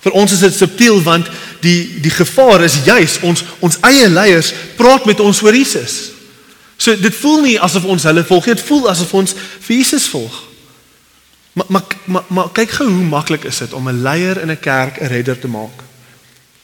Vir 0.00 0.16
ons 0.16 0.32
is 0.32 0.44
dit 0.44 0.54
subtiel 0.56 1.02
want 1.04 1.28
die 1.64 2.00
die 2.00 2.12
gevaar 2.12 2.64
is 2.64 2.78
juis 2.84 3.18
ons 3.26 3.44
ons 3.60 3.80
eie 3.88 4.08
leiers 4.08 4.52
praat 4.76 5.04
met 5.08 5.20
ons 5.20 5.42
oor 5.44 5.56
Jesus. 5.56 5.98
So 6.80 6.96
dit 6.96 7.16
voel 7.20 7.42
nie 7.44 7.58
asof 7.60 7.84
ons 7.84 8.06
hulle 8.08 8.24
volg 8.24 8.46
nie, 8.46 8.56
dit 8.56 8.68
voel 8.70 8.88
asof 8.88 9.12
ons 9.14 9.36
vir 9.36 9.76
Jesus 9.76 10.08
volg. 10.08 10.38
Maar 11.52 11.66
maar 11.68 11.84
maar, 12.04 12.24
maar 12.28 12.48
kyk 12.56 12.78
gou 12.78 12.88
hoe 12.88 13.08
maklik 13.12 13.44
is 13.44 13.60
dit 13.60 13.72
om 13.76 13.88
'n 13.88 14.02
leier 14.02 14.40
in 14.40 14.50
'n 14.50 14.60
kerk 14.60 15.00
'n 15.00 15.12
redder 15.12 15.38
te 15.38 15.48
maak. 15.48 15.84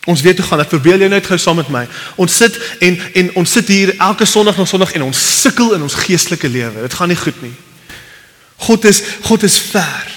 Ons 0.07 0.21
weet 0.23 0.39
hoe 0.39 0.47
gaan 0.47 0.59
dit. 0.59 0.69
Verbeel 0.69 0.99
jou 0.99 1.09
net 1.11 1.27
gou 1.27 1.39
saam 1.39 1.57
met 1.57 1.69
my. 1.69 1.87
Ons 2.17 2.37
sit 2.37 2.59
en 2.79 2.99
en 3.13 3.31
ons 3.35 3.53
sit 3.53 3.69
hier 3.69 3.95
elke 3.99 4.25
Sondag 4.25 4.57
na 4.57 4.65
Sondag 4.65 4.93
en 4.93 5.03
ons 5.03 5.41
sukkel 5.43 5.75
in 5.75 5.83
ons 5.83 5.95
geestelike 5.95 6.49
lewe. 6.49 6.81
Dit 6.81 6.95
gaan 6.95 7.09
nie 7.09 7.17
goed 7.17 7.43
nie. 7.43 7.55
God 8.57 8.85
is 8.85 9.03
God 9.23 9.43
is 9.43 9.59
ver. 9.59 10.15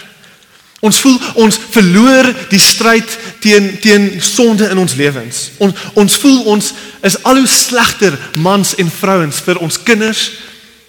Ons 0.80 1.02
voel 1.04 1.18
ons 1.44 1.58
verloor 1.74 2.30
die 2.52 2.62
stryd 2.62 3.18
teen 3.44 3.74
teen 3.84 4.22
sonde 4.24 4.70
in 4.72 4.80
ons 4.80 4.96
lewens. 4.96 5.50
Ons 5.60 5.76
ons 6.00 6.20
voel 6.22 6.40
ons 6.56 6.72
is 7.04 7.18
al 7.28 7.42
hoe 7.42 7.52
slegter 7.52 8.16
mans 8.40 8.76
en 8.80 8.92
vrouens 9.00 9.42
vir 9.44 9.60
ons 9.60 9.82
kinders 9.84 10.30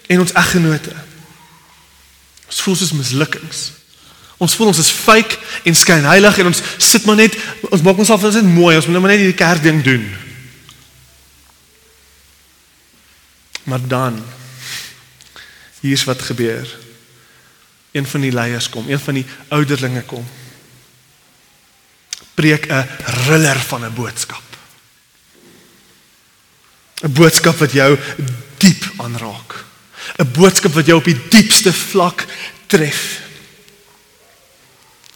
en 0.07 0.23
ons 0.23 0.33
eggenote. 0.43 0.95
Ons 2.47 2.63
voel 2.63 2.79
soos 2.79 2.95
mislukkings. 2.95 3.59
Ons 4.41 4.55
voel 4.57 4.71
ons 4.71 4.79
is 4.81 4.89
fake 4.95 5.37
en 5.69 5.75
skyn 5.77 6.07
heilig 6.07 6.39
en 6.41 6.49
ons 6.49 6.61
sit 6.81 7.03
maar 7.05 7.19
net 7.19 7.35
ons 7.69 7.83
maak 7.85 7.99
onsself 8.01 8.23
net 8.25 8.47
mooi, 8.47 8.73
ons 8.75 8.87
moet 8.87 8.95
net 8.95 9.03
maar 9.03 9.13
net 9.13 9.25
die 9.27 9.37
kerk 9.37 9.63
ding 9.63 9.83
doen. 9.85 10.07
Maar 13.69 13.83
dan 13.91 14.17
hier's 15.83 16.07
wat 16.07 16.23
gebeur. 16.25 16.65
Een 17.91 18.07
van 18.07 18.21
die 18.21 18.31
leiers 18.31 18.69
kom, 18.69 18.89
een 18.89 18.99
van 18.99 19.13
die 19.13 19.25
ouderlinge 19.47 20.01
kom. 20.01 20.27
Preek 22.33 22.65
'n 22.71 22.87
riller 23.27 23.59
van 23.59 23.85
'n 23.85 23.93
boodskap. 23.93 24.43
'n 27.03 27.13
Boodskap 27.13 27.57
wat 27.57 27.71
jou 27.71 27.99
diep 28.57 28.91
aanraak. 28.97 29.65
'n 30.17 30.31
boodskap 30.31 30.73
wat 30.73 30.85
jou 30.85 30.97
op 30.97 31.05
die 31.05 31.27
diepste 31.29 31.73
vlak 31.73 32.25
tref. 32.65 33.19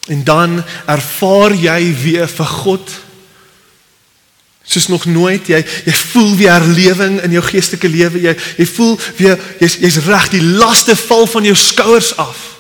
En 0.08 0.24
dan 0.24 0.64
ervaar 0.86 1.54
jy 1.54 1.96
weer 2.02 2.28
vir 2.28 2.46
God 2.46 2.90
soos 4.66 4.88
nog 4.88 5.06
nooit 5.06 5.48
jy 5.48 5.62
jy 5.86 5.94
voel 5.94 6.36
weer 6.36 6.52
herlewing 6.52 7.20
in 7.22 7.36
jou 7.38 7.44
geestelike 7.46 7.90
lewe 7.90 8.22
jy 8.22 8.34
jy 8.58 8.66
voel 8.66 8.96
weer 9.18 9.38
jy's 9.62 9.78
jy's 9.78 10.00
reg 10.08 10.32
die 10.34 10.42
laste 10.42 10.96
val 10.96 11.28
van 11.30 11.46
jou 11.46 11.56
skouers 11.56 12.16
af 12.18 12.55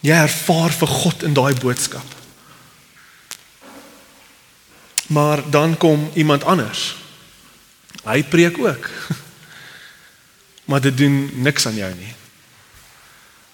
jy 0.00 0.16
ervaar 0.16 0.72
vir 0.72 0.88
God 0.88 1.22
in 1.22 1.34
daai 1.34 1.54
boodskap 1.54 2.14
maar 5.06 5.44
dan 5.50 5.76
kom 5.76 6.10
iemand 6.14 6.44
anders 6.44 6.88
hy 8.04 8.22
preek 8.22 8.58
ook 8.58 8.90
maar 10.66 10.80
dit 10.80 10.96
doen 10.96 11.30
niks 11.34 11.66
aan 11.66 11.74
jou 11.74 11.92
nie. 11.94 12.14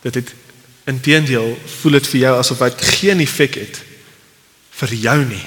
Dit 0.01 0.15
het 0.15 0.35
inteendeel 0.85 1.59
voel 1.81 1.99
dit 1.99 2.07
vir 2.15 2.21
jou 2.21 2.37
asof 2.39 2.63
dit 2.65 2.85
geen 2.99 3.21
effek 3.21 3.59
het 3.61 3.83
vir 4.81 4.95
jou 4.97 5.19
nie. 5.29 5.45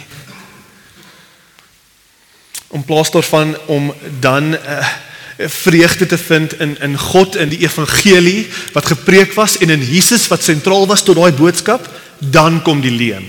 Om 2.68 2.86
plaas 2.86 3.12
daarvan 3.12 3.56
om 3.72 3.94
dan 4.20 4.54
uh, 4.54 4.94
vreugde 5.38 6.06
te 6.06 6.18
vind 6.18 6.60
in 6.60 6.78
in 6.82 6.98
God 6.98 7.36
in 7.36 7.50
die 7.50 7.60
evangelie 7.60 8.48
wat 8.74 8.86
gepreek 8.86 9.34
was 9.34 9.58
en 9.58 9.70
in 9.70 9.84
Jesus 9.84 10.28
wat 10.28 10.44
sentraal 10.44 10.88
was 10.88 11.04
tot 11.04 11.16
daai 11.16 11.34
boodskap, 11.34 11.90
dan 12.20 12.62
kom 12.62 12.82
die 12.82 12.92
leuen. 12.92 13.28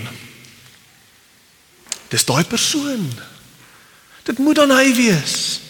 Dis 2.09 2.25
daai 2.25 2.45
persoon. 2.45 3.11
Dit 4.23 4.39
moet 4.39 4.57
dan 4.57 4.71
hy 4.71 4.95
wees. 4.95 5.61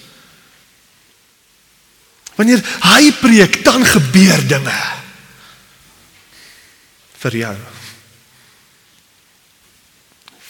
Wanneer 2.37 2.61
hy 2.85 3.13
preek, 3.21 3.63
dan 3.65 3.85
gebeur 3.85 4.43
dinge 4.49 4.81
vir 7.17 7.37
jou. 7.41 7.57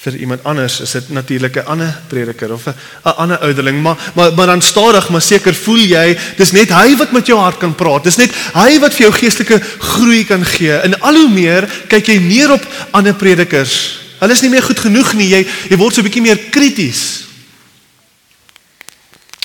Vir 0.06 0.20
iemand 0.22 0.44
anders 0.46 0.76
is 0.84 0.92
dit 0.94 1.08
natuurlik 1.10 1.56
'n 1.56 1.66
ander 1.66 2.02
prediker 2.06 2.52
of 2.52 2.66
'n 2.66 2.74
ander 3.02 3.38
ouderling, 3.38 3.82
maar 3.82 3.96
maar 4.14 4.34
maar 4.34 4.46
dan 4.46 4.62
stadig 4.62 5.08
maar 5.08 5.22
seker 5.22 5.54
voel 5.54 5.78
jy, 5.78 6.18
dis 6.36 6.52
net 6.52 6.68
hy 6.68 6.96
wat 6.96 7.12
met 7.12 7.26
jou 7.26 7.38
hart 7.38 7.58
kan 7.58 7.74
praat. 7.74 8.04
Dis 8.04 8.16
net 8.16 8.30
hy 8.54 8.78
wat 8.78 8.94
vir 8.94 9.06
jou 9.06 9.12
geestelike 9.12 9.60
groei 9.78 10.24
kan 10.24 10.44
gee. 10.44 10.72
En 10.72 11.00
al 11.00 11.14
hoe 11.14 11.28
meer 11.28 11.68
kyk 11.88 12.06
jy 12.06 12.18
neer 12.18 12.52
op 12.52 12.66
ander 12.90 13.14
predikers. 13.14 13.98
Hulle 14.18 14.32
is 14.32 14.40
nie 14.40 14.50
meer 14.50 14.62
goed 14.62 14.78
genoeg 14.78 15.12
nie. 15.14 15.28
Jy 15.28 15.46
jy 15.70 15.76
word 15.76 15.94
so 15.94 16.00
'n 16.00 16.04
bietjie 16.04 16.22
meer 16.22 16.38
krities. 16.50 17.24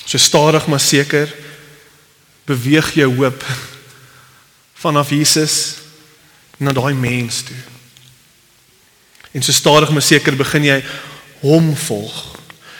So 0.04 0.18
stadig 0.18 0.66
maar 0.66 0.80
seker 0.80 1.34
beweeg 2.46 2.94
jou 2.94 3.14
hoop 3.16 3.44
vanaf 4.84 5.10
Jesus 5.10 5.74
na 6.58 6.72
daai 6.72 6.94
mens 6.94 7.42
toe. 7.42 7.71
En 9.32 9.42
so 9.42 9.52
stadig 9.52 9.90
maar 9.90 10.04
seker 10.04 10.36
begin 10.36 10.64
jy 10.68 10.78
hom 11.40 11.72
volg. 11.76 12.18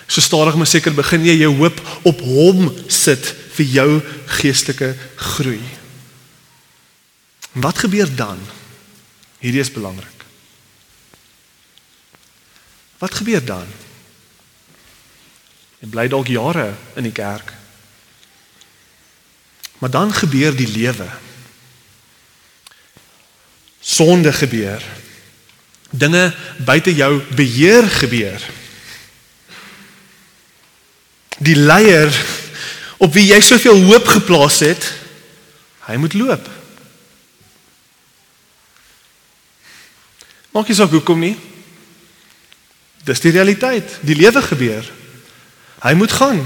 So 0.07 0.21
stadig 0.21 0.57
maar 0.61 0.69
seker 0.69 0.95
begin 0.95 1.25
jy 1.25 1.39
jou 1.41 1.55
hoop 1.57 1.81
op 2.09 2.21
hom 2.21 2.69
sit 2.93 3.33
vir 3.57 3.71
jou 3.77 3.89
geestelike 4.41 4.93
groei. 5.17 5.63
Wat 7.53 7.79
gebeur 7.85 8.09
dan? 8.17 8.41
Hierdie 9.43 9.61
is 9.61 9.73
belangrik. 9.73 10.25
Wat 13.03 13.15
gebeur 13.19 13.45
dan? 13.45 13.67
Jy 15.83 15.89
bly 15.91 16.07
dalk 16.09 16.31
jare 16.31 16.69
in 16.97 17.09
die 17.09 17.15
kerk. 17.17 17.51
Maar 19.83 19.91
dan 19.91 20.13
gebeur 20.15 20.55
die 20.55 20.69
lewe. 20.71 21.09
Sonde 23.81 24.31
gebeur. 24.33 24.85
Dinge 25.93 26.33
buite 26.65 26.95
jou 26.97 27.21
beheer 27.37 27.87
gebeur. 28.01 28.41
Die 31.39 31.57
leier 31.57 32.11
op 33.03 33.13
wie 33.13 33.29
jy 33.29 33.41
soveel 33.43 33.83
hoop 33.91 34.09
geplaas 34.09 34.61
het, 34.65 34.89
hy 35.89 35.99
moet 36.01 36.15
loop. 36.17 36.49
Maak 40.53 40.69
jy 40.69 40.77
saak 40.77 40.93
hoekom 40.93 41.21
nie? 41.21 41.35
Dis 43.09 43.23
die 43.25 43.33
realiteit. 43.35 43.99
Die 44.07 44.17
lewe 44.17 44.43
gebeur. 44.45 44.87
Hy 45.83 45.93
moet 45.99 46.13
gaan. 46.13 46.43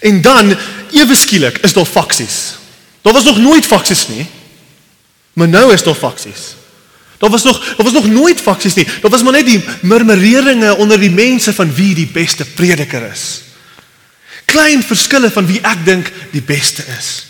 En 0.00 0.20
dan 0.24 0.56
ewe 0.90 1.14
skielik 1.14 1.60
is 1.66 1.76
daar 1.76 1.86
faksies. 1.86 2.56
Daar 3.04 3.12
was 3.12 3.24
nog 3.28 3.38
nooit 3.38 3.66
faksies 3.66 4.08
nie. 4.08 4.26
Maar 5.32 5.48
nou 5.48 5.72
is 5.72 5.82
daar 5.82 5.94
faksies. 5.94 6.54
Daar 7.24 7.32
was 7.32 7.42
nog 7.42 7.58
daar 7.76 7.84
was 7.84 7.92
nog 7.92 8.06
nooit 8.06 8.40
faksies 8.40 8.74
nie. 8.74 8.84
Daar 9.00 9.10
was 9.10 9.22
maar 9.22 9.32
net 9.32 9.46
die 9.46 9.64
murmureringe 9.80 10.74
onder 10.76 11.00
die 11.00 11.10
mense 11.10 11.54
van 11.54 11.74
wie 11.74 11.94
die 11.94 12.06
beste 12.06 12.44
prediker 12.44 13.10
is. 13.10 13.40
Klein 14.44 14.82
verskille 14.82 15.30
van 15.30 15.46
wie 15.46 15.62
ek 15.64 15.86
dink 15.86 16.10
die 16.30 16.42
beste 16.42 16.84
is. 16.98 17.26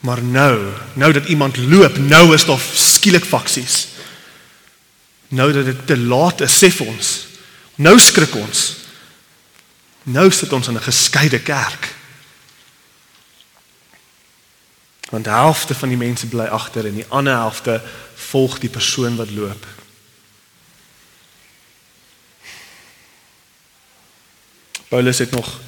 Maar 0.00 0.22
nou, 0.22 0.72
nou 0.92 1.12
dat 1.12 1.30
iemand 1.30 1.56
loop, 1.56 1.98
nou 1.98 2.34
is 2.34 2.44
daar 2.44 2.60
skielik 2.74 3.24
faksies. 3.24 3.86
Nou 5.28 5.52
dat 5.52 5.64
dit 5.64 5.86
te 5.86 5.98
laat 5.98 6.40
is, 6.40 6.58
sê 6.58 6.72
vir 6.74 6.90
ons. 6.90 7.14
Nou 7.78 7.94
skrik 7.98 8.34
ons. 8.34 8.66
Nou 10.02 10.30
sit 10.34 10.52
ons 10.52 10.68
in 10.68 10.74
'n 10.74 10.88
geskeide 10.90 11.38
kerk. 11.38 11.94
Want 15.12 15.24
die 15.24 15.32
helfte 15.32 15.74
van 15.74 15.88
die 15.88 16.00
mense 16.00 16.26
bly 16.26 16.44
agter 16.44 16.86
en 16.86 16.94
die 16.94 17.08
ander 17.08 17.34
helfte 17.36 17.82
volg 18.32 18.58
die 18.62 18.72
persoon 18.72 19.16
wat 19.20 19.30
loop. 19.30 19.66
Paulus 24.88 25.18
het 25.18 25.30
nog 25.30 25.60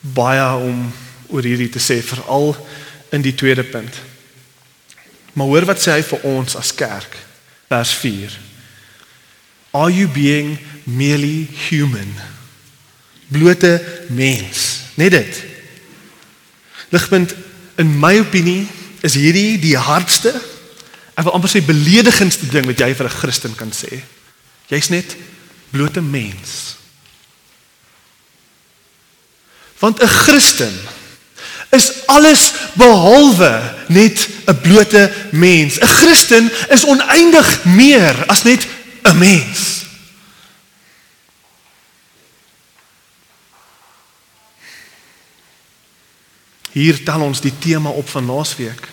baie 0.00 0.46
om 0.58 0.86
oor 1.30 1.46
hierdie 1.46 1.70
te 1.70 1.82
sê 1.82 2.00
veral 2.02 2.56
in 3.14 3.22
die 3.22 3.34
tweede 3.34 3.64
punt. 3.64 4.00
Maar 5.32 5.46
hoor 5.46 5.66
wat 5.70 5.80
sê 5.82 5.94
hy 5.96 6.02
vir 6.06 6.26
ons 6.28 6.56
as 6.58 6.74
kerk 6.76 7.14
vers 7.70 7.92
4. 8.02 8.34
Are 9.72 9.92
you 9.92 10.08
being 10.10 10.58
merely 10.84 11.46
human? 11.68 12.10
Blote 13.32 13.78
mens. 14.12 14.82
Net 15.00 15.14
dit. 15.14 15.38
Ligpunt 16.92 17.32
in 17.80 17.94
my 18.02 18.18
opinie 18.20 18.66
is 19.00 19.16
hierdie 19.16 19.56
die 19.62 19.78
hardste 19.78 20.34
ek 21.14 21.24
wil 21.24 21.34
amper 21.36 21.50
sê 21.52 21.60
beledigendste 21.64 22.48
ding 22.52 22.66
wat 22.66 22.78
jy 22.78 22.94
vir 22.94 23.06
'n 23.06 23.18
Christen 23.20 23.54
kan 23.54 23.72
sê. 23.72 24.02
Jy's 24.68 24.88
net 24.88 25.16
blote 25.70 26.00
mens. 26.00 26.76
Want 29.78 30.02
'n 30.02 30.08
Christen 30.08 30.72
is 31.70 32.06
alles 32.06 32.52
behalwe 32.74 33.74
net 33.88 34.28
'n 34.46 34.60
blote 34.60 35.12
mens. 35.30 35.78
'n 35.78 35.86
Christen 35.86 36.50
is 36.68 36.84
oneindig 36.84 37.64
meer 37.64 38.26
as 38.26 38.42
net 38.42 38.66
'n 39.02 39.18
mens. 39.18 39.84
Hier 46.72 47.04
tel 47.04 47.20
ons 47.20 47.40
die 47.40 47.52
tema 47.58 47.90
op 47.90 48.08
van 48.08 48.24
laasweek. 48.24 48.91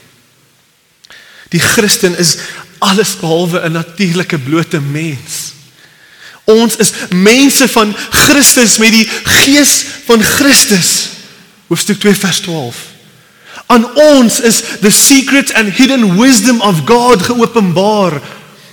Die 1.50 1.60
Christen 1.60 2.18
is 2.18 2.38
alles 2.79 3.15
behalwe 3.20 3.60
'n 3.60 3.72
natuurlike 3.72 4.38
blote 4.38 4.79
mens. 4.79 5.53
Ons 6.44 6.75
is 6.75 6.91
mense 7.10 7.68
van 7.68 7.96
Christus 8.10 8.77
met 8.77 8.91
die 8.91 9.10
gees 9.24 9.86
van 10.06 10.24
Christus. 10.24 11.10
Hoofstuk 11.68 12.00
2 12.00 12.15
vers 12.15 12.39
12. 12.39 12.75
Aan 13.65 13.86
ons 13.96 14.39
is 14.39 14.62
the 14.82 14.89
secret 14.89 15.53
and 15.53 15.74
hidden 15.75 16.18
wisdom 16.18 16.62
of 16.62 16.82
God 16.86 17.22
geopenbaar. 17.22 18.22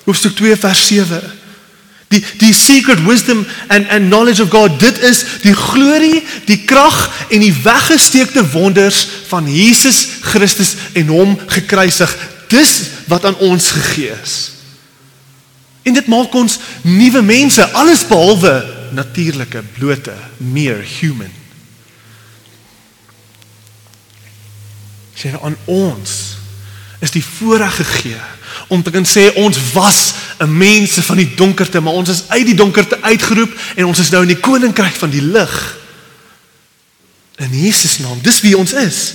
Hoofstuk 0.04 0.37
2 0.37 0.56
vers 0.56 0.87
7. 0.87 1.21
Die 2.09 2.23
die 2.38 2.54
secret 2.54 3.02
wisdom 3.04 3.47
and 3.68 3.88
and 3.88 4.06
knowledge 4.06 4.42
of 4.42 4.50
God, 4.50 4.80
dit 4.80 4.99
is 5.02 5.25
die 5.42 5.54
glorie, 5.54 6.23
die 6.47 6.62
krag 6.64 7.11
en 7.28 7.42
die 7.42 7.54
weggesteekte 7.62 8.50
wonders 8.50 9.06
van 9.28 9.54
Jesus 9.54 10.06
Christus 10.21 10.76
en 10.92 11.11
hom 11.12 11.35
gekruisig. 11.47 12.16
Dis 12.48 12.82
wat 13.06 13.24
aan 13.24 13.36
ons 13.36 13.70
gegee 13.70 14.12
is. 14.22 14.36
En 15.86 15.94
dit 15.94 16.06
maak 16.06 16.34
ons 16.34 16.58
nuwe 16.82 17.22
mense, 17.22 17.70
alles 17.78 18.06
behalwe 18.06 18.54
natuurlike, 18.96 19.62
blote, 19.78 20.14
meer 20.36 20.82
human. 20.98 21.32
Sê 25.16 25.32
aan 25.40 25.56
ons 25.64 26.16
is 27.00 27.12
die 27.14 27.24
voorreg 27.24 27.76
gegee 27.76 28.20
om 28.72 28.82
te 28.82 28.90
kan 28.90 29.04
sê 29.06 29.28
ons 29.38 29.58
was 29.72 30.14
'n 30.40 30.56
mense 30.56 31.02
van 31.02 31.16
die 31.16 31.35
donkerte, 31.35 31.80
maar 31.80 31.92
ons 31.92 32.09
is 32.09 32.22
uit 32.28 32.46
die 32.46 32.54
donkerte 32.54 33.02
uitgeroep 33.02 33.52
en 33.76 33.85
ons 33.85 33.98
is 33.98 34.11
nou 34.11 34.22
in 34.22 34.35
die 34.35 34.40
koninkryk 34.40 34.94
van 34.94 35.11
die 35.11 35.22
lig. 35.22 35.76
In 37.37 37.62
Jesus 37.62 37.98
naam, 37.98 38.18
dis 38.22 38.40
wie 38.40 38.59
ons 38.59 38.72
is. 38.72 39.14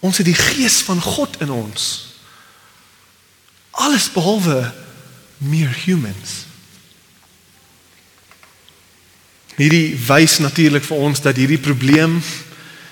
Ons 0.00 0.16
het 0.16 0.26
die 0.26 0.36
gees 0.36 0.80
van 0.86 1.00
God 1.00 1.40
in 1.40 1.50
ons. 1.50 1.88
Alles 3.70 4.08
behalwe 4.12 4.72
mere 5.38 5.72
humans. 5.84 6.44
Hierdie 9.60 9.92
wys 10.06 10.38
natuurlik 10.40 10.84
vir 10.84 10.96
ons 10.96 11.20
dat 11.20 11.36
hierdie 11.36 11.60
probleem 11.60 12.20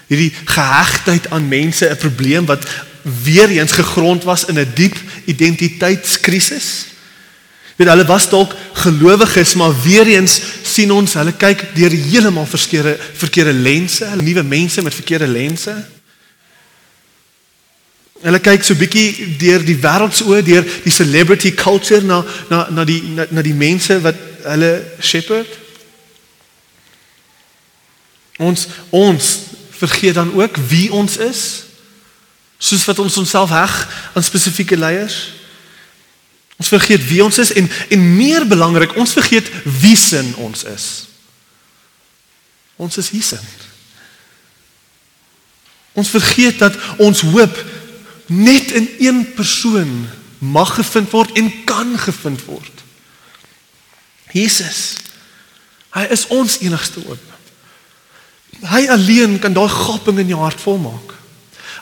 hierdie 0.09 0.33
gehegtheid 0.49 1.29
aan 1.31 1.49
mense 1.49 1.85
'n 1.89 1.97
probleem 1.97 2.47
wat 2.49 2.65
weer 3.03 3.49
eens 3.49 3.73
gegrond 3.73 4.25
was 4.25 4.45
in 4.45 4.59
'n 4.59 4.73
diep 4.75 4.97
identiteitskrisis. 5.25 6.87
Weet 7.77 7.89
hulle 7.89 8.05
was 8.05 8.29
dalk 8.29 8.55
gelowiges, 8.73 9.55
maar 9.55 9.83
weer 9.83 10.07
eens 10.07 10.41
sien 10.63 10.93
ons 10.93 11.15
hulle 11.15 11.33
kyk 11.33 11.75
deur 11.75 11.91
heeltemal 11.91 12.47
verkeerde 12.47 12.99
verkeerde 13.15 13.53
lense, 13.53 14.05
hulle 14.05 14.23
nuwe 14.23 14.43
mense 14.43 14.83
met 14.83 14.95
verkeerde 14.95 15.27
lense. 15.27 15.87
Hulle 18.19 18.41
kyk 18.43 18.65
so 18.67 18.75
bietjie 18.75 19.37
deur 19.39 19.63
die 19.63 19.77
wêreldsoë, 19.79 20.41
deur 20.43 20.67
die 20.83 20.93
celebrity 20.93 21.53
culture 21.55 22.03
na 22.03 22.25
na 22.51 22.65
na 22.75 22.85
die 22.85 23.01
na, 23.15 23.29
na 23.31 23.45
die 23.47 23.55
mense 23.55 24.01
wat 24.03 24.19
hulle 24.43 24.73
shepherd. 24.99 25.53
Ons 28.43 28.67
ons 28.91 29.31
vergeet 29.79 30.19
dan 30.19 30.33
ook 30.35 30.59
wie 30.71 30.91
ons 30.93 31.17
is 31.23 31.47
soos 32.59 32.85
wat 32.91 32.99
ons 32.99 33.17
onsself 33.17 33.53
heg 33.55 33.75
aan 34.19 34.27
spesifieke 34.27 34.77
leiers. 34.77 35.19
Ons 36.59 36.73
vergeet 36.75 37.05
wie 37.07 37.23
ons 37.23 37.39
is 37.39 37.53
en 37.55 37.71
en 37.95 38.07
meer 38.17 38.47
belangrik, 38.47 38.97
ons 38.99 39.15
vergeet 39.15 39.47
wie 39.63 39.97
sin 39.97 40.35
ons 40.43 40.65
is. 40.67 40.87
Ons 42.77 42.99
is 42.99 43.11
Jesus. 43.15 43.47
Ons 45.99 46.11
vergeet 46.11 46.59
dat 46.59 46.75
ons 46.99 47.21
hoop 47.21 47.55
net 48.29 48.73
in 48.77 48.89
een 48.99 49.23
persoon 49.35 50.07
mag 50.39 50.75
gevind 50.79 51.11
word 51.11 51.33
en 51.41 51.51
kan 51.65 51.97
gevind 51.99 52.45
word. 52.45 52.85
Jesus. 54.33 54.99
Hy 55.97 56.05
is 56.13 56.27
ons 56.33 56.59
enigste 56.61 57.01
hoop. 57.07 57.25
Hy 58.69 58.85
alleen 58.91 59.39
kan 59.41 59.55
daai 59.55 59.71
gaping 59.73 60.21
in 60.21 60.33
jou 60.35 60.41
hart 60.43 60.61
volmaak. 60.61 61.15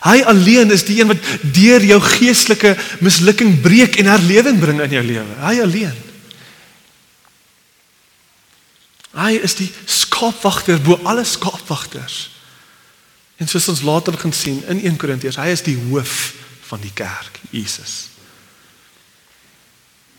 Hy 0.06 0.20
alleen 0.28 0.70
is 0.70 0.84
die 0.86 1.00
een 1.00 1.10
wat 1.10 1.30
deur 1.56 1.82
jou 1.82 1.98
geestelike 2.04 2.76
mislukking 3.02 3.56
breek 3.64 3.96
en 3.98 4.10
herlewing 4.12 4.60
bring 4.62 4.82
in 4.84 4.94
jou 4.98 5.02
lewe. 5.02 5.38
Hy 5.42 5.54
alleen. 5.64 5.96
Hy 9.16 9.32
is 9.40 9.56
die 9.58 9.70
skaapwagter 9.88 10.78
bo 10.84 11.00
alle 11.08 11.24
skaapwagters. 11.26 12.26
En 13.36 13.48
soos 13.48 13.68
ons 13.68 13.84
later 13.84 14.16
gaan 14.18 14.32
sien 14.32 14.62
in 14.68 14.80
1 14.80 14.96
Korintiërs, 14.96 15.36
hy 15.36 15.52
is 15.52 15.64
die 15.66 15.76
hoof 15.88 16.34
van 16.66 16.80
die 16.80 16.92
kerk, 16.94 17.40
Jesus. 17.50 18.08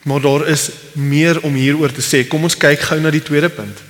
Maar 0.07 0.21
daar 0.21 0.47
is 0.47 0.69
meer 0.93 1.41
om 1.41 1.53
hieroor 1.57 1.91
te 1.91 2.05
sê. 2.05 2.23
Kom 2.27 2.45
ons 2.47 2.57
kyk 2.57 2.85
gou 2.87 2.99
na 3.01 3.11
die 3.11 3.23
tweede 3.25 3.49
punt. 3.49 3.81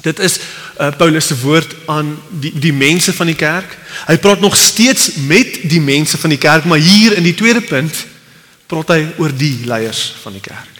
Dit 0.00 0.18
is 0.18 0.38
uh, 0.80 0.90
Paulus 0.96 1.28
se 1.30 1.36
woord 1.40 1.74
aan 1.92 2.14
die 2.42 2.52
die 2.56 2.72
mense 2.72 3.12
van 3.16 3.28
die 3.30 3.38
kerk. 3.38 3.76
Hy 4.08 4.16
praat 4.20 4.40
nog 4.40 4.56
steeds 4.56 5.14
met 5.28 5.62
die 5.68 5.80
mense 5.80 6.18
van 6.18 6.32
die 6.32 6.40
kerk, 6.40 6.64
maar 6.64 6.80
hier 6.80 7.16
in 7.16 7.24
die 7.24 7.36
tweede 7.36 7.60
punt 7.60 8.04
praat 8.66 8.94
hy 8.96 9.00
oor 9.20 9.32
die 9.36 9.66
leiers 9.68 10.10
van 10.22 10.36
die 10.36 10.44
kerk. 10.44 10.79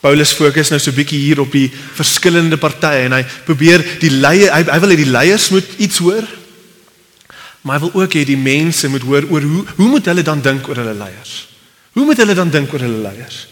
Paulus 0.00 0.32
fokus 0.32 0.70
nou 0.70 0.78
so 0.78 0.90
'n 0.90 0.94
bietjie 0.94 1.18
hier 1.18 1.40
op 1.40 1.52
die 1.52 1.70
verskillende 1.94 2.56
partye 2.56 3.04
en 3.06 3.12
hy 3.12 3.24
probeer 3.44 3.82
die 3.98 4.10
leiers 4.10 4.52
hy, 4.52 4.62
hy 4.70 4.78
wil 4.80 4.90
hê 4.90 4.96
die 4.96 5.10
leiers 5.10 5.50
moet 5.50 5.66
iets 5.78 5.98
hoor. 5.98 6.26
Maar 7.62 7.78
hy 7.78 7.80
wil 7.80 8.02
ook 8.02 8.14
hê 8.14 8.24
die 8.24 8.36
mense 8.36 8.88
moet 8.88 9.02
hoor 9.02 9.24
oor 9.30 9.42
hoe 9.42 9.64
hoe 9.76 9.88
moet 9.88 10.06
hulle 10.06 10.22
dan 10.22 10.40
dink 10.40 10.68
oor 10.68 10.76
hulle 10.76 10.94
leiers? 10.94 11.48
Hoe 11.92 12.04
moet 12.04 12.16
hulle 12.16 12.34
dan 12.34 12.50
dink 12.50 12.72
oor 12.72 12.80
hulle 12.80 13.02
leiers? 13.02 13.48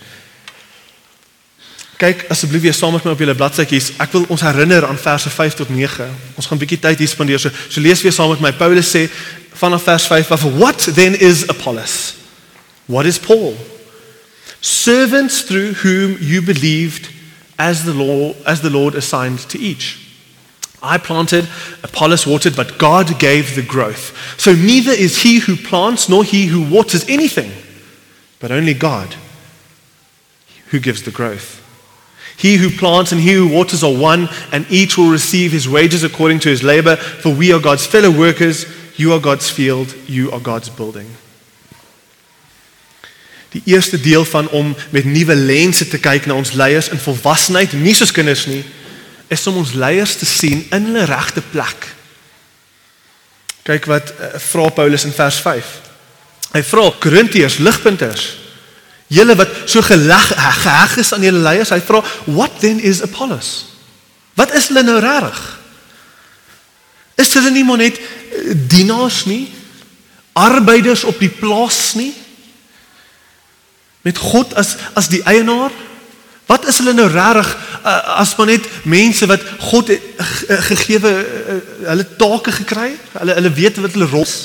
Kyk 1.97 2.27
asseblief 2.29 2.63
weer 2.63 2.75
saam 2.77 2.93
met 2.93 3.05
my 3.05 3.11
op 3.11 3.19
julle 3.19 3.35
bladsytjies. 3.35 3.95
Ek 3.99 4.13
wil 4.13 4.27
ons 4.29 4.43
herinner 4.45 4.85
aan 4.87 4.99
verse 5.01 5.31
5 5.33 5.55
tot 5.55 5.71
9. 5.73 6.07
Ons 6.37 6.47
gaan 6.47 6.59
'n 6.59 6.61
bietjie 6.61 6.79
tyd 6.79 6.99
hier 6.99 7.09
spandeer. 7.09 7.39
So, 7.41 7.51
so 7.69 7.81
lees 7.81 8.03
weer 8.03 8.13
saam 8.13 8.31
met 8.31 8.41
my. 8.41 8.53
Paulus 8.53 8.95
sê 8.95 9.09
vanaf 9.53 9.83
vers 9.83 10.07
5 10.07 10.31
af, 10.31 10.43
"What 10.43 10.89
then 10.95 11.19
is 11.19 11.47
Apollos? 11.49 12.15
What 12.87 13.07
is 13.07 13.19
Paul? 13.19 13.76
Servants 14.67 15.43
through 15.43 15.75
whom 15.75 16.19
you 16.21 16.43
believed 16.43 17.09
as 17.59 17.85
the 17.85 17.95
law 17.95 18.35
as 18.45 18.61
the 18.61 18.71
Lord 18.71 18.95
assigned 18.95 19.39
to 19.49 19.59
each." 19.59 19.99
I 20.83 20.99
planted, 20.99 21.49
Apollos 21.83 22.27
watered, 22.27 22.55
but 22.55 22.79
God 22.79 23.19
gave 23.19 23.55
the 23.55 23.63
growth. 23.63 24.13
So 24.37 24.55
neither 24.55 24.93
is 24.93 25.23
he 25.23 25.39
who 25.39 25.57
plants 25.57 26.09
nor 26.09 26.23
he 26.23 26.47
who 26.47 26.61
waters 26.61 27.05
anything, 27.09 27.53
but 28.41 28.51
only 28.51 28.75
God 28.75 29.15
who 30.71 30.79
gives 30.81 31.03
the 31.03 31.11
growth. 31.11 31.61
He 32.37 32.57
who 32.57 32.71
plants 32.71 33.13
and 33.13 33.21
he 33.21 33.33
who 33.33 33.47
waters 33.47 33.83
are 33.83 33.93
one, 33.93 34.29
and 34.53 34.67
each 34.69 34.99
will 34.99 35.11
receive 35.11 35.53
his 35.53 35.69
wages 35.69 36.05
according 36.05 36.41
to 36.41 36.51
his 36.51 36.63
labor, 36.63 36.97
for 36.97 37.31
we 37.31 37.53
are 37.53 37.61
God's 37.61 37.87
fellow 37.87 38.11
workers. 38.11 38.67
You 38.97 39.13
are 39.13 39.21
God's 39.21 39.49
field, 39.49 39.95
you 40.07 40.31
are 40.33 40.41
God's 40.41 40.69
building. 40.69 41.07
Die 43.57 43.63
eerste 43.73 44.01
deel 44.01 44.25
van 44.29 44.49
om 44.49 44.75
met 44.93 45.05
nuwe 45.09 45.35
lense 45.35 45.89
te 45.89 45.99
kyk 46.03 46.27
na 46.29 46.37
ons 46.37 46.53
leiers 46.53 46.91
in 46.93 47.01
volwassenheid, 47.01 47.73
nie 47.73 47.95
soos 47.97 48.13
kinders 48.13 48.45
nie, 48.51 48.63
is 49.33 49.47
om 49.49 49.63
ons 49.63 49.73
leiers 49.73 50.17
te 50.21 50.29
sien 50.29 50.67
in 50.75 50.91
hulle 50.91 51.07
regte 51.09 51.41
plek. 51.51 51.87
Kyk 53.67 53.89
wat 53.91 54.13
uh, 54.13 54.35
vra 54.51 54.69
Paulus 54.77 55.07
in 55.09 55.15
vers 55.17 55.39
5. 55.43 55.71
Hy 56.53 56.63
vra 56.69 56.91
Korintiërs, 57.01 57.57
ligpunters, 57.65 58.27
julle 59.09 59.37
wat 59.39 59.55
so 59.71 59.83
geleg 59.87 60.29
geheg 60.61 60.99
is 61.01 61.15
aan 61.15 61.25
julle 61.25 61.43
leiers, 61.43 61.73
hy 61.73 61.81
vra, 61.81 62.03
"What 62.27 62.61
then 62.61 62.81
is 62.81 63.03
Apollos?" 63.03 63.73
Wat 64.37 64.53
is 64.53 64.69
hulle 64.69 64.83
nou 64.85 64.99
regtig? 65.01 65.41
Is 67.17 67.33
hulle 67.33 67.51
nie 67.51 67.65
maar 67.65 67.81
net 67.81 67.97
eh, 67.97 68.53
dienaars 68.69 69.25
nie? 69.25 69.49
Arbeiders 70.37 71.05
op 71.09 71.19
die 71.19 71.33
plaas 71.33 71.95
nie? 71.97 72.13
Met 74.07 74.19
God 74.23 74.55
as 74.55 74.77
as 74.95 75.11
die 75.11 75.23
eienaar? 75.27 75.75
Wat 76.47 76.67
is 76.71 76.79
hulle 76.79 76.95
nou 76.95 77.09
regtig 77.11 77.49
as 78.15 78.37
maar 78.39 78.47
net 78.47 78.67
mense 78.87 79.27
wat 79.27 79.43
God 79.67 79.91
het 79.91 80.03
uh, 80.23 80.61
gegeewe 80.69 81.11
uh, 81.11 81.57
hulle 81.89 82.07
take 82.19 82.55
gekry? 82.61 82.93
Hulle 83.19 83.35
hulle 83.35 83.53
weet 83.57 83.81
wat 83.83 83.97
hulle 83.99 84.11
rol 84.13 84.23
is. 84.23 84.37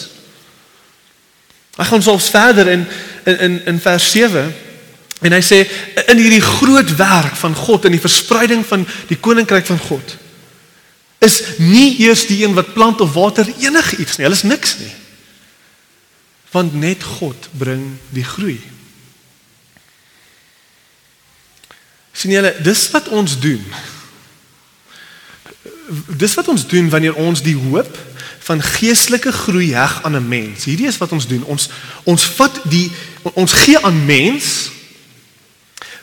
Hy 1.78 1.88
gaan 1.92 2.04
selfs 2.04 2.32
verder 2.34 2.74
in 2.74 2.88
in 3.30 3.62
in 3.70 3.80
vers 3.82 4.10
7 4.12 4.50
en 5.22 5.38
hy 5.38 5.44
sê 5.46 5.62
in 6.10 6.18
hierdie 6.18 6.42
groot 6.42 6.96
werk 6.98 7.38
van 7.38 7.54
God 7.56 7.86
in 7.86 7.94
die 7.94 8.02
verspreiding 8.02 8.66
van 8.66 8.88
die 9.14 9.20
koninkryk 9.22 9.70
van 9.70 9.80
God 9.86 10.18
is 11.22 11.38
nie 11.62 12.00
eers 12.02 12.26
die 12.26 12.42
een 12.42 12.58
wat 12.58 12.74
plant 12.74 13.02
of 13.06 13.14
water 13.14 13.46
enigiets 13.46 14.18
nie. 14.18 14.26
Hulle 14.26 14.40
is 14.40 14.48
niks 14.50 14.80
nie. 14.82 14.94
Want 16.50 16.74
net 16.74 17.04
God 17.06 17.50
bring 17.54 18.00
die 18.10 18.26
groei. 18.26 18.58
Sien 22.22 22.36
julle 22.36 22.54
dis 22.62 22.84
wat 22.94 23.10
ons 23.10 23.38
doen. 23.42 23.64
Dis 26.22 26.38
wat 26.38 26.48
ons 26.54 26.68
doen 26.70 26.90
wanneer 26.94 27.18
ons 27.20 27.42
die 27.44 27.58
hoop 27.58 27.98
van 28.46 28.62
geestelike 28.64 29.32
groei 29.32 29.72
heg 29.74 30.04
aan 30.06 30.16
'n 30.18 30.28
mens. 30.28 30.66
Hierdie 30.66 30.88
is 30.88 30.98
wat 30.98 31.12
ons 31.12 31.28
doen. 31.28 31.44
Ons 31.44 31.70
ons 32.04 32.24
vat 32.38 32.62
die 32.70 32.92
ons 33.34 33.54
gee 33.54 33.80
aan 33.80 34.06
mens 34.06 34.70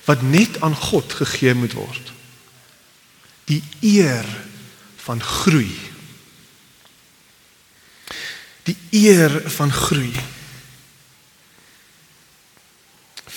wat 0.04 0.22
net 0.22 0.60
aan 0.60 0.74
God 0.74 1.12
gegee 1.12 1.54
moet 1.54 1.72
word. 1.72 2.12
Die 3.44 3.62
eer 3.80 4.26
van 4.96 5.22
groei. 5.22 5.76
Die 8.62 8.76
eer 8.90 9.42
van 9.50 9.72
groei 9.72 10.12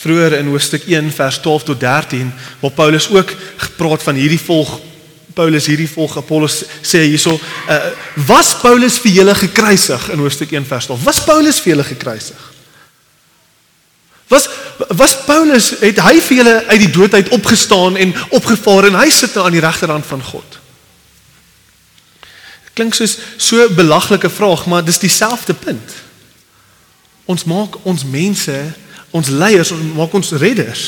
vroeër 0.02 0.40
in 0.40 0.50
hoofstuk 0.50 0.88
1 0.90 1.12
vers 1.14 1.38
12 1.44 1.64
tot 1.64 1.80
13 1.80 2.32
waar 2.60 2.72
Paulus 2.72 3.10
ook 3.10 3.36
gepraat 3.58 4.04
van 4.04 4.16
hierdie 4.16 4.42
volg 4.42 4.80
Paulus 5.34 5.68
hierdie 5.70 5.90
volg 5.90 6.18
Apollos 6.18 6.64
sê 6.84 7.06
hierso 7.06 7.36
uh, 7.36 7.78
was 8.28 8.54
Paulus 8.62 8.98
vir 9.00 9.22
julle 9.22 9.36
gekruisig? 9.36 10.10
In 10.12 10.24
hoofstuk 10.24 10.52
1 10.52 10.66
vers 10.68 10.90
12 10.90 11.06
was 11.08 11.22
Paulus 11.28 11.62
vir 11.64 11.76
julle 11.76 11.88
gekruisig? 11.88 12.48
Was 14.32 14.50
was 14.98 15.14
Paulus 15.28 15.74
het 15.84 16.00
hy 16.02 16.16
vir 16.26 16.38
julle 16.42 16.56
uit 16.72 16.82
die 16.82 16.92
dood 16.92 17.14
uit 17.14 17.30
opgestaan 17.36 18.00
en 18.02 18.14
opgevaar 18.34 18.90
en 18.90 18.98
hy 18.98 19.10
sit 19.14 19.36
nou 19.36 19.46
aan 19.46 19.56
die 19.56 19.64
regterhand 19.64 20.08
van 20.08 20.24
God? 20.26 20.58
Klink 22.74 22.96
soos 22.98 23.18
so 23.38 23.68
belaglike 23.78 24.32
vraag 24.32 24.66
maar 24.72 24.86
dis 24.86 25.00
dieselfde 25.04 25.54
punt. 25.54 25.98
Ons 27.30 27.46
maak 27.46 27.78
ons 27.86 28.08
mense 28.08 28.56
ons 29.12 29.30
leiers 29.30 29.72
ons 29.72 29.94
maak 29.96 30.14
ons 30.14 30.34
redders. 30.42 30.84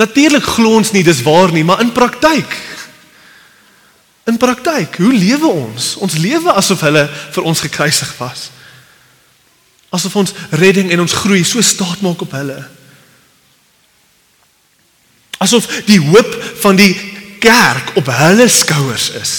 Natuurlik 0.00 0.46
glo 0.46 0.78
ons 0.78 0.92
nie 0.94 1.04
dis 1.04 1.22
waar 1.26 1.52
nie, 1.52 1.64
maar 1.66 1.82
in 1.84 1.92
praktyk 1.92 2.58
in 4.30 4.38
praktyk, 4.38 5.00
hoe 5.02 5.12
lewe 5.14 5.48
ons? 5.48 5.94
Ons 6.04 6.18
lewe 6.20 6.52
asof 6.54 6.84
hulle 6.86 7.02
vir 7.34 7.46
ons 7.50 7.62
gekruisig 7.64 8.10
was. 8.20 8.48
Asof 9.90 10.14
ons 10.20 10.34
redding 10.60 10.92
en 10.94 11.02
ons 11.02 11.16
groei 11.24 11.42
so 11.46 11.62
staat 11.64 12.02
maak 12.04 12.22
op 12.22 12.34
hulle. 12.38 12.58
Asof 15.42 15.66
die 15.88 15.98
hoop 15.98 16.36
van 16.62 16.78
die 16.78 16.92
kerk 17.42 17.96
op 17.98 18.10
hulle 18.12 18.46
skouers 18.52 19.08
is 19.18 19.32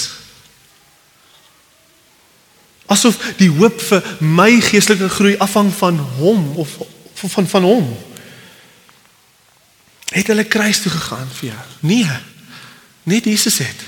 asof 2.91 3.17
die 3.39 3.49
hoop 3.49 3.79
vir 3.87 4.07
my 4.19 4.51
geestelike 4.63 5.09
groei 5.09 5.35
afhang 5.39 5.71
van 5.79 5.99
hom 6.19 6.43
of 6.61 6.75
van 7.21 7.29
van, 7.29 7.47
van 7.47 7.63
hom. 7.63 7.89
Het 10.11 10.27
hulle 10.27 10.43
kruis 10.43 10.81
toe 10.81 10.91
gegaan 10.91 11.27
vir 11.37 11.51
jou? 11.51 11.65
Nee. 11.79 12.19
Net 13.03 13.25
Jesus 13.25 13.57
het. 13.57 13.83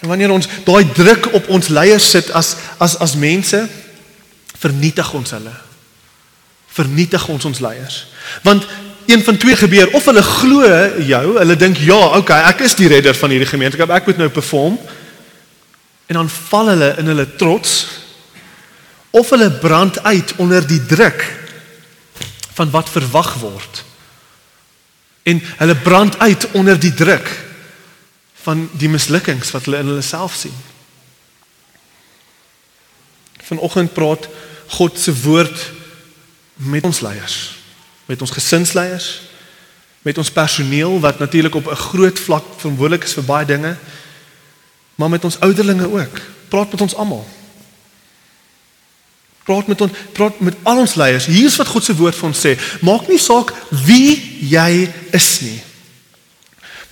En 0.00 0.08
wanneer 0.08 0.32
ons 0.34 0.48
daai 0.64 0.88
druk 0.92 1.28
op 1.32 1.48
ons 1.48 1.68
leiers 1.68 2.10
sit 2.10 2.30
as 2.30 2.56
as 2.82 2.96
as 2.98 3.14
mense 3.14 3.60
vernietig 4.58 5.12
ons 5.14 5.30
hulle. 5.30 5.52
Vernietig 6.72 7.28
ons 7.28 7.44
ons 7.44 7.60
leiers. 7.60 8.06
Want 8.42 8.66
een 9.06 9.22
van 9.22 9.36
twee 9.36 9.56
gebeur 9.56 9.92
of 9.92 10.04
hulle 10.04 10.22
glo 10.22 10.66
jou, 10.98 11.38
hulle 11.38 11.56
dink 11.56 11.78
ja, 11.84 12.00
okay, 12.18 12.42
ek 12.50 12.64
is 12.66 12.74
die 12.78 12.88
redder 12.90 13.14
van 13.18 13.34
hierdie 13.34 13.50
gemeenskap, 13.50 13.90
ek 13.90 14.06
moet 14.10 14.20
nou 14.22 14.28
perform 14.32 14.78
en 16.06 16.14
dan 16.14 16.30
val 16.30 16.72
hulle 16.72 16.94
in 16.98 17.06
hulle 17.06 17.26
trots 17.36 17.86
of 19.10 19.30
hulle 19.30 19.50
brand 19.50 20.02
uit 20.02 20.34
onder 20.36 20.66
die 20.66 20.80
druk 20.86 21.22
van 22.52 22.70
wat 22.70 22.90
verwag 22.90 23.34
word. 23.34 23.84
En 25.22 25.40
hulle 25.42 25.76
brand 25.76 26.18
uit 26.18 26.50
onder 26.50 26.80
die 26.80 26.94
druk 26.94 27.28
van 28.42 28.68
die 28.72 28.88
mislukkings 28.88 29.50
wat 29.50 29.64
hulle 29.64 29.78
in 29.84 29.92
hulle 29.92 30.04
self 30.04 30.34
sien. 30.34 30.54
Vanoggend 33.42 33.92
praat 33.92 34.28
God 34.78 34.98
se 34.98 35.14
woord 35.22 35.70
met 36.56 36.84
ons 36.84 37.00
leiers 37.00 37.36
met 38.10 38.20
ons 38.20 38.30
gesinsleiers 38.30 39.08
met 40.02 40.18
ons 40.18 40.30
personeel 40.34 40.98
wat 41.00 41.18
natuurlik 41.18 41.54
op 41.54 41.70
'n 41.70 41.84
groot 41.88 42.18
vlak 42.18 42.44
verantwoordelik 42.56 43.04
is 43.04 43.14
vir 43.14 43.24
baie 43.24 43.46
dinge 43.46 43.76
maar 44.94 45.08
met 45.08 45.24
ons 45.24 45.40
ouderlinge 45.40 45.90
ook. 45.90 46.20
Praat 46.48 46.70
met 46.70 46.80
ons 46.80 46.94
almal. 46.94 47.26
Praat 49.42 49.66
met 49.66 49.80
ons, 49.80 49.92
praat 50.12 50.40
met 50.40 50.54
al 50.62 50.78
ons 50.84 50.94
leiers. 50.94 51.26
Hier's 51.26 51.56
wat 51.58 51.70
God 51.72 51.84
se 51.84 51.96
woord 51.98 52.18
vir 52.18 52.28
ons 52.28 52.42
sê. 52.46 52.54
Maak 52.86 53.08
nie 53.10 53.18
saak 53.18 53.50
wie 53.86 54.14
jy 54.46 54.86
is 55.16 55.30
nie. 55.42 55.58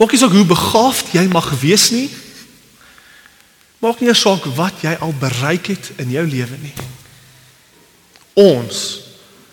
Maak 0.00 0.14
nie 0.14 0.20
saak 0.22 0.34
hoe 0.34 0.48
begaafd 0.48 1.12
jy 1.14 1.26
mag 1.30 1.52
wees 1.60 1.90
nie. 1.94 2.08
Maak 3.80 4.02
nie 4.02 4.14
saak 4.16 4.48
wat 4.58 4.82
jy 4.84 4.96
al 4.98 5.14
bereik 5.20 5.70
het 5.72 5.92
in 6.02 6.10
jou 6.12 6.24
lewe 6.26 6.58
nie. 6.60 6.74
Ons 8.40 8.82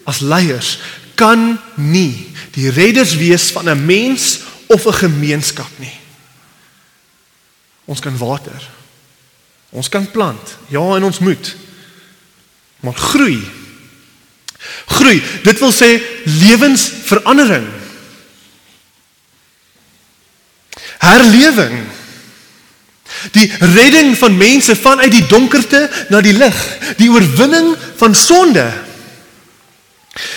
as 0.08 0.24
leiers 0.24 0.78
kan 1.20 1.58
nie 1.76 2.32
die 2.56 2.72
redders 2.72 3.16
wees 3.20 3.52
van 3.52 3.70
'n 3.70 3.86
mens 3.86 4.40
of 4.68 4.86
'n 4.86 4.94
gemeenskap 5.06 5.70
nie. 5.78 5.94
Ons 7.88 8.04
kan 8.04 8.16
water. 8.20 8.68
Ons 9.72 9.90
kan 9.90 10.06
plant. 10.12 10.56
Ja, 10.72 10.84
en 10.96 11.08
ons 11.08 11.20
moet. 11.24 11.56
Maar 12.84 12.94
groei. 12.94 13.40
Groei. 14.86 15.22
Dit 15.44 15.60
wil 15.60 15.72
sê 15.76 15.90
lewensverandering. 16.40 17.68
Herlewing. 20.98 21.80
Die 23.32 23.48
redding 23.74 24.12
van 24.20 24.36
mense 24.38 24.76
vanuit 24.76 25.12
die 25.14 25.26
donkerte 25.30 25.88
na 26.12 26.20
die 26.22 26.36
lig, 26.36 26.58
die 27.00 27.10
oorwinning 27.12 27.72
van 27.98 28.16
sonde. 28.16 28.66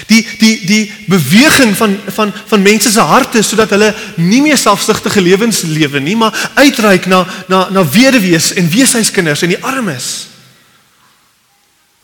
Die 0.07 0.21
die 0.39 0.55
die 0.67 0.93
beweging 1.07 1.77
van 1.77 1.99
van 2.07 2.33
van 2.47 2.63
mense 2.63 2.91
se 2.91 3.01
harte 3.01 3.43
sodat 3.43 3.71
hulle 3.71 3.95
nie 4.17 4.43
meer 4.43 4.59
selfsugtige 4.59 5.21
lewens 5.21 5.63
lewe 5.63 6.01
nie, 6.01 6.17
maar 6.17 6.51
uitreik 6.55 7.07
na 7.07 7.25
na 7.49 7.69
na 7.71 7.85
weduwees 7.91 8.53
en 8.53 8.71
weeshuiskinders 8.71 9.43
en 9.43 9.55
die 9.55 9.65
armes. 9.65 10.11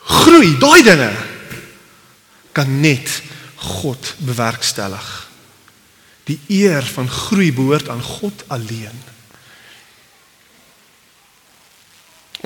Groei, 0.06 0.54
daai 0.58 0.82
dinge 0.86 1.10
kan 2.52 2.80
net 2.80 3.10
God 3.56 4.14
bewerkstellig. 4.18 5.08
Die 6.26 6.38
eer 6.48 6.86
van 6.94 7.08
groei 7.10 7.52
behoort 7.52 7.88
aan 7.88 8.02
God 8.02 8.44
alleen. 8.46 9.15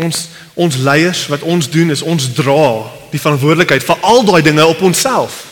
Ons 0.00 0.28
ons 0.54 0.76
leiers 0.76 1.26
wat 1.32 1.44
ons 1.46 1.70
doen 1.70 1.90
is 1.92 2.02
ons 2.02 2.32
dra 2.36 2.90
die 3.12 3.20
verantwoordelikheid 3.20 3.84
vir 3.84 4.04
al 4.06 4.24
daai 4.24 4.42
dinge 4.42 4.66
op 4.66 4.82
onsself. 4.86 5.44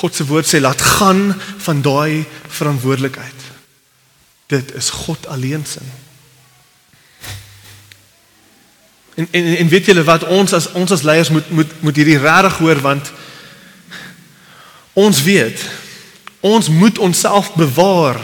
God 0.00 0.14
se 0.14 0.26
woord 0.28 0.48
sê 0.48 0.60
laat 0.60 0.82
gaan 0.82 1.30
van 1.64 1.82
daai 1.82 2.26
verantwoordelikheid. 2.58 3.46
Dit 4.52 4.74
is 4.76 4.90
God 4.90 5.26
alleen 5.26 5.64
se. 5.66 5.80
En 9.16 9.28
en 9.30 9.56
en 9.56 9.68
weet 9.68 9.88
julle 9.88 10.04
wat 10.04 10.26
ons 10.28 10.52
as 10.52 10.68
ons 10.72 10.92
as 10.92 11.02
leiers 11.02 11.32
moet 11.32 11.48
moet 11.50 11.72
moet 11.80 11.96
hierdie 11.96 12.18
regtig 12.20 12.58
hoor 12.60 12.80
want 12.84 13.12
ons 14.92 15.22
weet 15.22 15.64
ons 16.40 16.68
moet 16.68 16.98
onsself 16.98 17.54
bewaar 17.54 18.20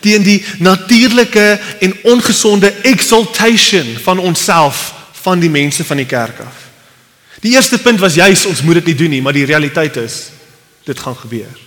teen 0.00 0.22
die 0.22 0.44
natuurlike 0.58 1.60
en 1.80 1.96
ongesonde 2.02 2.72
exaltation 2.82 3.96
van 4.02 4.18
onsself 4.18 4.94
van 5.22 5.40
die 5.40 5.50
mense 5.50 5.84
van 5.84 5.96
die 5.96 6.08
kerk 6.08 6.40
af. 6.40 6.68
Die 7.40 7.52
eerste 7.52 7.78
punt 7.78 8.00
was 8.00 8.14
juis 8.14 8.46
ons 8.46 8.62
moet 8.62 8.80
dit 8.80 8.92
nie 8.92 8.94
doen 8.94 9.10
nie, 9.16 9.22
maar 9.22 9.36
die 9.36 9.48
realiteit 9.48 9.96
is 9.96 10.30
dit 10.84 10.98
gaan 10.98 11.16
gebeur. 11.16 11.58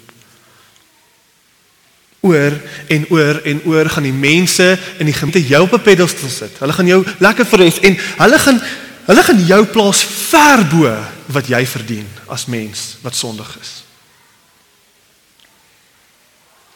Oor 2.23 2.56
en 2.88 3.06
oor 3.10 3.41
en 3.43 3.62
oor 3.65 3.89
gaan 3.89 4.08
die 4.08 4.15
mense 4.15 4.77
in 4.97 5.10
die 5.10 5.15
gemeente 5.15 5.43
jou 5.47 5.63
op 5.63 5.73
'n 5.73 5.82
pedestal 5.82 6.29
sit. 6.29 6.60
Hulle 6.60 6.73
gaan 6.73 6.88
jou 6.88 7.06
lekker 7.19 7.45
verhef 7.45 7.79
en 7.79 7.97
hulle 8.17 8.39
gaan 8.39 8.62
hulle 9.06 9.23
gaan 9.23 9.45
jou 9.45 9.65
plaas 9.65 10.03
ver 10.03 10.67
bo 10.67 10.95
wat 11.25 11.47
jy 11.47 11.65
verdien 11.65 12.08
as 12.27 12.45
mens 12.45 12.97
wat 13.01 13.15
sondig 13.15 13.58
is. 13.62 13.83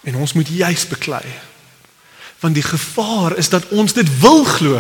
En 0.08 0.16
ons 0.16 0.34
moet 0.34 0.48
juis 0.48 0.88
beklei. 0.88 1.26
Want 2.40 2.54
die 2.56 2.64
gevaar 2.64 3.38
is 3.38 3.50
dat 3.50 3.68
ons 3.76 3.94
dit 3.94 4.20
wil 4.20 4.44
glo. 4.44 4.80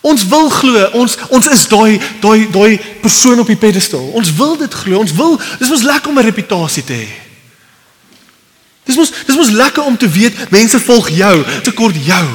Ons 0.00 0.24
wil 0.30 0.48
glo, 0.48 0.88
ons 0.96 1.16
ons 1.28 1.48
is 1.52 1.64
daai 1.68 1.98
daai 2.22 2.48
daai 2.54 2.78
persoon 3.02 3.42
op 3.42 3.50
die 3.50 3.58
pedestal. 3.58 4.06
Ons 4.16 4.32
wil 4.38 4.56
dit 4.56 4.74
glo. 4.74 5.02
Ons 5.02 5.12
wil 5.12 5.36
dis 5.58 5.68
mos 5.68 5.82
lekker 5.82 6.10
om 6.10 6.18
'n 6.18 6.30
reputasie 6.30 6.84
te 6.84 6.92
hê. 6.92 7.08
Dis 8.88 8.96
mos 8.96 9.12
dis 9.26 9.36
mos 9.36 9.50
lekker 9.50 9.84
om 9.84 9.96
te 9.96 10.08
weet 10.08 10.50
mense 10.50 10.80
volg 10.80 11.08
jou, 11.08 11.44
te 11.62 11.72
kort 11.72 11.96
jou. 12.04 12.26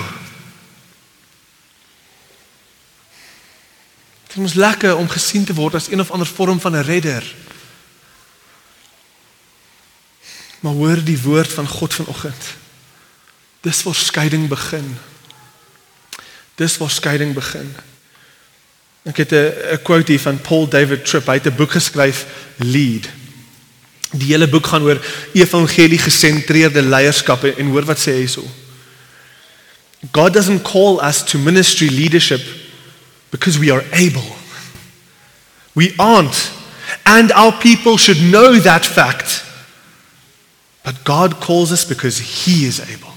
Dit 4.28 4.42
mos 4.42 4.54
lekker 4.54 4.96
om 4.98 5.10
gesien 5.10 5.46
te 5.46 5.54
word 5.54 5.76
as 5.76 5.90
een 5.90 6.00
of 6.00 6.12
ander 6.12 6.28
vorm 6.28 6.60
van 6.60 6.76
'n 6.76 6.86
redder. 6.86 7.36
Maar 10.64 10.74
hoor 10.74 11.04
die 11.04 11.20
woord 11.22 11.54
van 11.54 11.68
God 11.68 11.94
vanoggend. 11.94 12.44
Dis 13.62 13.84
waar 13.84 13.96
skeiding 13.96 14.48
begin. 14.48 14.98
Dis 16.56 16.78
waar 16.78 16.90
skeiding 16.90 17.34
begin. 17.34 17.76
Ek 19.04 19.18
het 19.18 19.32
'n 19.32 19.52
'n 19.74 19.82
quote 19.84 20.12
hier 20.12 20.20
van 20.20 20.42
Paul 20.42 20.68
David 20.68 21.06
Tripp. 21.06 21.28
Het 21.28 21.46
'n 21.46 21.56
boek 21.56 21.72
geskryf, 21.72 22.26
Lead. 22.58 23.10
Die 24.12 24.32
hele 24.32 24.48
boek 24.48 24.68
gaan 24.68 24.82
oor 24.82 25.06
evangelie 25.34 26.00
gesentreerde 26.00 26.82
leierskap 26.82 27.44
en 27.44 27.68
hoor 27.68 27.86
wat 27.86 28.00
sê 28.00 28.12
hy 28.12 28.18
hierso. 28.18 28.48
God 30.12 30.34
doesn't 30.34 30.64
call 30.64 31.00
us 31.08 31.24
to 31.24 31.38
ministry 31.38 31.88
leadership 31.88 32.42
because 33.30 33.60
we 33.60 33.72
are 33.72 33.86
able. 33.92 34.36
We 35.74 35.94
aren't. 35.98 36.52
And 37.04 37.32
our 37.32 37.52
people 37.52 37.98
should 37.98 38.20
know 38.32 38.60
that 38.60 38.86
fact. 38.86 39.43
But 40.84 41.04
God 41.04 41.40
calls 41.40 41.72
us 41.72 41.86
because 41.86 42.18
he 42.18 42.66
is 42.66 42.80
able. 42.80 43.14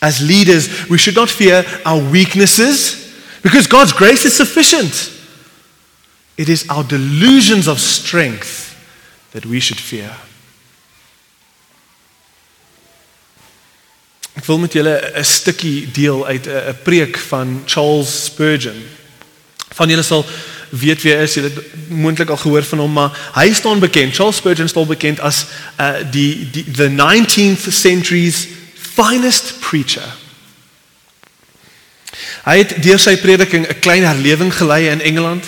As 0.00 0.20
leaders, 0.20 0.88
we 0.88 0.98
should 0.98 1.16
not 1.16 1.30
fear 1.30 1.64
our 1.84 1.98
weaknesses 2.10 3.12
because 3.42 3.66
God's 3.66 3.92
grace 3.92 4.24
is 4.24 4.36
sufficient. 4.36 5.12
It 6.36 6.48
is 6.48 6.68
our 6.68 6.84
delusions 6.84 7.66
of 7.66 7.80
strength 7.80 8.76
that 9.32 9.46
we 9.46 9.60
should 9.60 9.78
fear. 9.78 10.14
Ek 14.38 14.46
wil 14.46 14.60
met 14.62 14.72
julle 14.72 14.94
'n 15.18 15.24
stukkie 15.24 15.90
deel 15.90 16.26
uit 16.26 16.46
'n 16.46 16.78
preek 16.82 17.18
van 17.18 17.62
Charles 17.66 18.24
Spurgeon. 18.24 18.86
Van 19.74 19.88
julle 19.88 20.02
sal 20.02 20.24
weet 20.70 21.02
wie 21.02 21.12
hy 21.12 21.22
is, 21.22 21.34
julle 21.34 21.50
het 21.50 21.88
moontlik 21.88 22.30
al 22.30 22.36
gehoor 22.36 22.62
van 22.62 22.78
hom, 22.78 22.92
maar 22.92 23.18
hy 23.34 23.52
staan 23.52 23.78
bekend. 23.78 24.14
Charles 24.14 24.36
Spurgeon 24.36 24.68
staan 24.68 24.86
bekend 24.86 25.20
as 25.20 25.46
uh 25.80 26.02
die 26.10 26.48
die 26.52 26.64
the 26.70 26.88
19th 26.88 27.72
century's 27.72 28.46
finest 28.74 29.54
preacher. 29.60 30.08
Hy 32.48 32.58
het 32.62 32.74
deur 32.82 32.98
sy 32.98 33.16
prediking 33.20 33.66
'n 33.68 33.80
klein 33.80 34.04
herlewing 34.04 34.54
gelei 34.54 34.88
in 34.88 35.00
Engeland. 35.00 35.44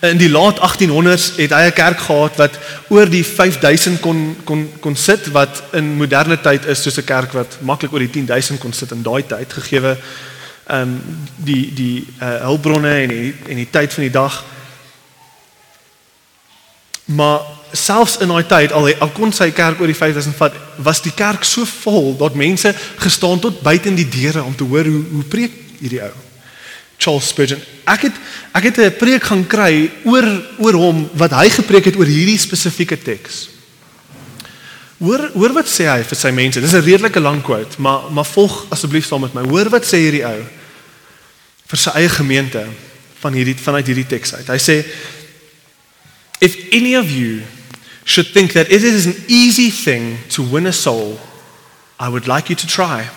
In 0.00 0.18
die 0.18 0.30
laat 0.30 0.58
1800s 0.58 1.36
het 1.36 1.50
hy 1.50 1.66
'n 1.66 1.72
kerk 1.72 2.00
gehad 2.00 2.36
wat 2.36 2.58
oor 2.88 3.08
die 3.08 3.24
5000 3.24 4.00
kon 4.00 4.36
kon 4.44 4.70
kon 4.80 4.96
sit 4.96 5.30
wat 5.30 5.62
in 5.72 5.96
moderne 5.96 6.40
tyd 6.40 6.66
is 6.66 6.82
soos 6.82 6.98
'n 6.98 7.04
kerk 7.04 7.32
wat 7.32 7.58
maklik 7.60 7.92
oor 7.92 7.98
die 7.98 8.10
10000 8.10 8.58
kon 8.58 8.72
sit 8.72 8.90
in 8.90 9.02
daai 9.02 9.26
tyd 9.26 9.52
gegeewe 9.52 9.96
ehm 10.66 10.80
um, 10.80 11.02
die 11.36 11.74
die 11.74 12.06
uh, 12.22 12.40
hulpbronne 12.46 12.94
en 13.02 13.08
die 13.08 13.34
en 13.48 13.56
die 13.56 13.70
tyd 13.70 13.92
van 13.92 14.02
die 14.02 14.12
dag. 14.12 14.44
Maar 17.04 17.40
selfs 17.72 18.18
in 18.20 18.28
daai 18.28 18.46
tyd 18.46 18.72
al 18.72 18.90
al 19.00 19.12
kon 19.16 19.32
sy 19.32 19.50
kerk 19.50 19.80
oor 19.80 19.90
die 19.90 19.96
5000 19.96 20.36
vat, 20.36 20.56
was 20.76 21.00
die 21.02 21.14
kerk 21.16 21.44
so 21.44 21.64
vol 21.82 22.12
dat 22.20 22.36
mense 22.38 22.74
gestaan 23.00 23.40
tot 23.40 23.62
buite 23.64 23.88
in 23.88 23.96
die 23.96 24.08
deure 24.08 24.44
om 24.44 24.54
te 24.56 24.64
hoor 24.68 24.84
hoe 24.84 25.02
hoe 25.12 25.24
preek 25.24 25.56
hierdie 25.80 26.02
ou. 26.04 26.12
Charles 27.02 27.28
Spurgeon. 27.32 27.62
Ek 27.90 28.06
het 28.06 28.18
ek 28.54 28.68
het 28.68 28.78
'n 28.78 28.96
preek 28.98 29.24
gaan 29.24 29.46
kry 29.46 29.90
oor 30.04 30.26
oor 30.58 30.74
hom 30.74 31.10
wat 31.14 31.32
hy 31.32 31.48
gepreek 31.48 31.84
het 31.84 31.96
oor 31.96 32.06
hierdie 32.06 32.38
spesifieke 32.38 32.96
teks. 32.96 33.48
Hoor 34.98 35.30
hoor 35.34 35.52
wat 35.52 35.66
sê 35.66 35.88
hy 35.90 36.02
vir 36.02 36.18
sy 36.18 36.30
mense. 36.30 36.60
Dis 36.60 36.74
'n 36.74 36.84
redelike 36.84 37.20
lang 37.20 37.42
quote, 37.42 37.80
maar 37.80 38.10
maar 38.10 38.24
volg 38.24 38.66
asseblief 38.70 39.06
saam 39.06 39.20
met 39.20 39.34
my. 39.34 39.42
Hoor 39.42 39.68
wat 39.68 39.84
sê 39.84 39.98
hierdie 39.98 40.24
ou 40.24 40.44
vir 41.66 41.78
sy 41.78 41.90
eie 41.90 42.08
gemeente 42.08 42.66
van 43.20 43.32
hierdie 43.32 43.56
vanuit 43.56 43.86
hierdie 43.86 44.06
teks 44.06 44.34
uit. 44.34 44.48
Hy 44.48 44.58
sê 44.58 44.84
If 46.42 46.68
any 46.72 46.94
of 46.94 47.08
you 47.08 47.44
should 48.04 48.26
think 48.26 48.52
that 48.54 48.70
it 48.70 48.82
is 48.82 49.06
an 49.06 49.14
easy 49.28 49.70
thing 49.70 50.18
to 50.30 50.42
win 50.42 50.66
a 50.66 50.72
soul, 50.72 51.18
I 52.00 52.08
would 52.08 52.26
like 52.26 52.50
you 52.50 52.56
to 52.56 52.66
try. 52.66 53.08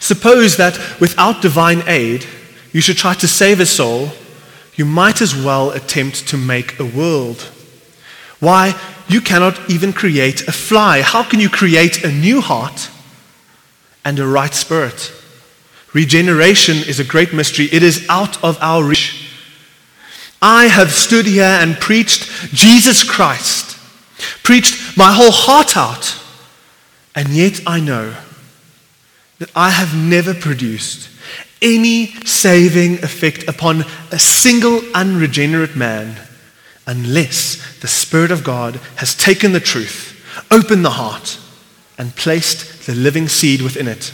Suppose 0.00 0.56
that 0.56 0.76
without 0.98 1.42
divine 1.42 1.84
aid, 1.86 2.26
you 2.72 2.80
should 2.80 2.96
try 2.96 3.14
to 3.14 3.28
save 3.28 3.60
a 3.60 3.66
soul, 3.66 4.10
you 4.74 4.84
might 4.84 5.22
as 5.22 5.36
well 5.36 5.70
attempt 5.70 6.26
to 6.26 6.36
make 6.36 6.80
a 6.80 6.84
world. 6.84 7.42
Why, 8.40 8.74
you 9.06 9.20
cannot 9.20 9.70
even 9.70 9.92
create 9.92 10.48
a 10.48 10.52
fly. 10.52 11.02
How 11.02 11.22
can 11.22 11.38
you 11.38 11.48
create 11.48 12.02
a 12.02 12.10
new 12.10 12.40
heart 12.40 12.90
and 14.04 14.18
a 14.18 14.26
right 14.26 14.52
spirit? 14.52 15.12
Regeneration 15.92 16.78
is 16.78 16.98
a 16.98 17.04
great 17.04 17.32
mystery, 17.32 17.68
it 17.70 17.84
is 17.84 18.04
out 18.08 18.42
of 18.42 18.58
our 18.60 18.82
reach. 18.82 19.23
I 20.46 20.66
have 20.66 20.92
stood 20.92 21.24
here 21.24 21.42
and 21.42 21.80
preached 21.80 22.28
Jesus 22.52 23.02
Christ, 23.02 23.78
preached 24.42 24.94
my 24.94 25.10
whole 25.10 25.30
heart 25.30 25.74
out, 25.74 26.20
and 27.14 27.30
yet 27.30 27.62
I 27.66 27.80
know 27.80 28.14
that 29.38 29.50
I 29.56 29.70
have 29.70 29.96
never 29.96 30.34
produced 30.34 31.08
any 31.62 32.08
saving 32.26 33.02
effect 33.02 33.48
upon 33.48 33.86
a 34.12 34.18
single 34.18 34.82
unregenerate 34.94 35.76
man 35.76 36.14
unless 36.86 37.80
the 37.80 37.88
Spirit 37.88 38.30
of 38.30 38.44
God 38.44 38.76
has 38.96 39.14
taken 39.14 39.52
the 39.52 39.60
truth, 39.60 40.22
opened 40.50 40.84
the 40.84 40.90
heart, 40.90 41.38
and 41.96 42.14
placed 42.16 42.84
the 42.84 42.94
living 42.94 43.28
seed 43.28 43.62
within 43.62 43.88
it. 43.88 44.12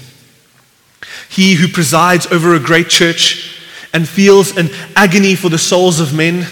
He 1.29 1.55
who 1.55 1.66
presides 1.66 2.29
over 2.29 2.55
a 2.55 2.61
great 2.61 2.88
church 2.88 3.60
and 3.92 4.09
feels 4.09 4.57
an 4.57 4.68
agony 4.96 5.35
for 5.35 5.48
the 5.48 5.59
souls 5.59 6.00
of 6.00 6.14
men 6.14 6.46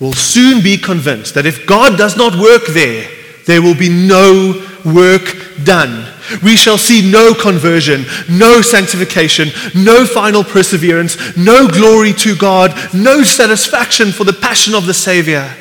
will 0.00 0.12
soon 0.12 0.62
be 0.62 0.76
convinced 0.76 1.34
that 1.34 1.46
if 1.46 1.66
God 1.66 1.96
does 1.96 2.16
not 2.16 2.34
work 2.38 2.66
there, 2.68 3.08
there 3.46 3.62
will 3.62 3.74
be 3.74 3.88
no 3.88 4.66
work 4.84 5.36
done. 5.64 6.08
We 6.42 6.56
shall 6.56 6.78
see 6.78 7.08
no 7.08 7.34
conversion, 7.34 8.04
no 8.28 8.62
sanctification, 8.62 9.50
no 9.74 10.06
final 10.06 10.42
perseverance, 10.42 11.36
no 11.36 11.68
glory 11.68 12.12
to 12.14 12.34
God, 12.36 12.72
no 12.94 13.22
satisfaction 13.22 14.12
for 14.12 14.24
the 14.24 14.32
passion 14.32 14.74
of 14.74 14.86
the 14.86 14.94
Savior. 14.94 15.54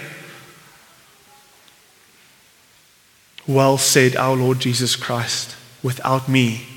Well 3.47 3.77
said 3.77 4.15
our 4.15 4.35
Lord 4.35 4.59
Jesus 4.59 4.95
Christ, 4.95 5.55
without 5.83 6.29
me, 6.29 6.67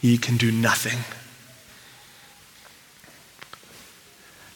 ye 0.00 0.18
can 0.18 0.36
do 0.36 0.52
nothing. 0.52 0.98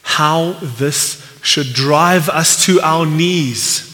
How 0.05 0.53
this 0.61 1.21
should 1.41 1.73
drive 1.73 2.29
us 2.29 2.65
to 2.65 2.79
our 2.81 3.05
knees. 3.05 3.91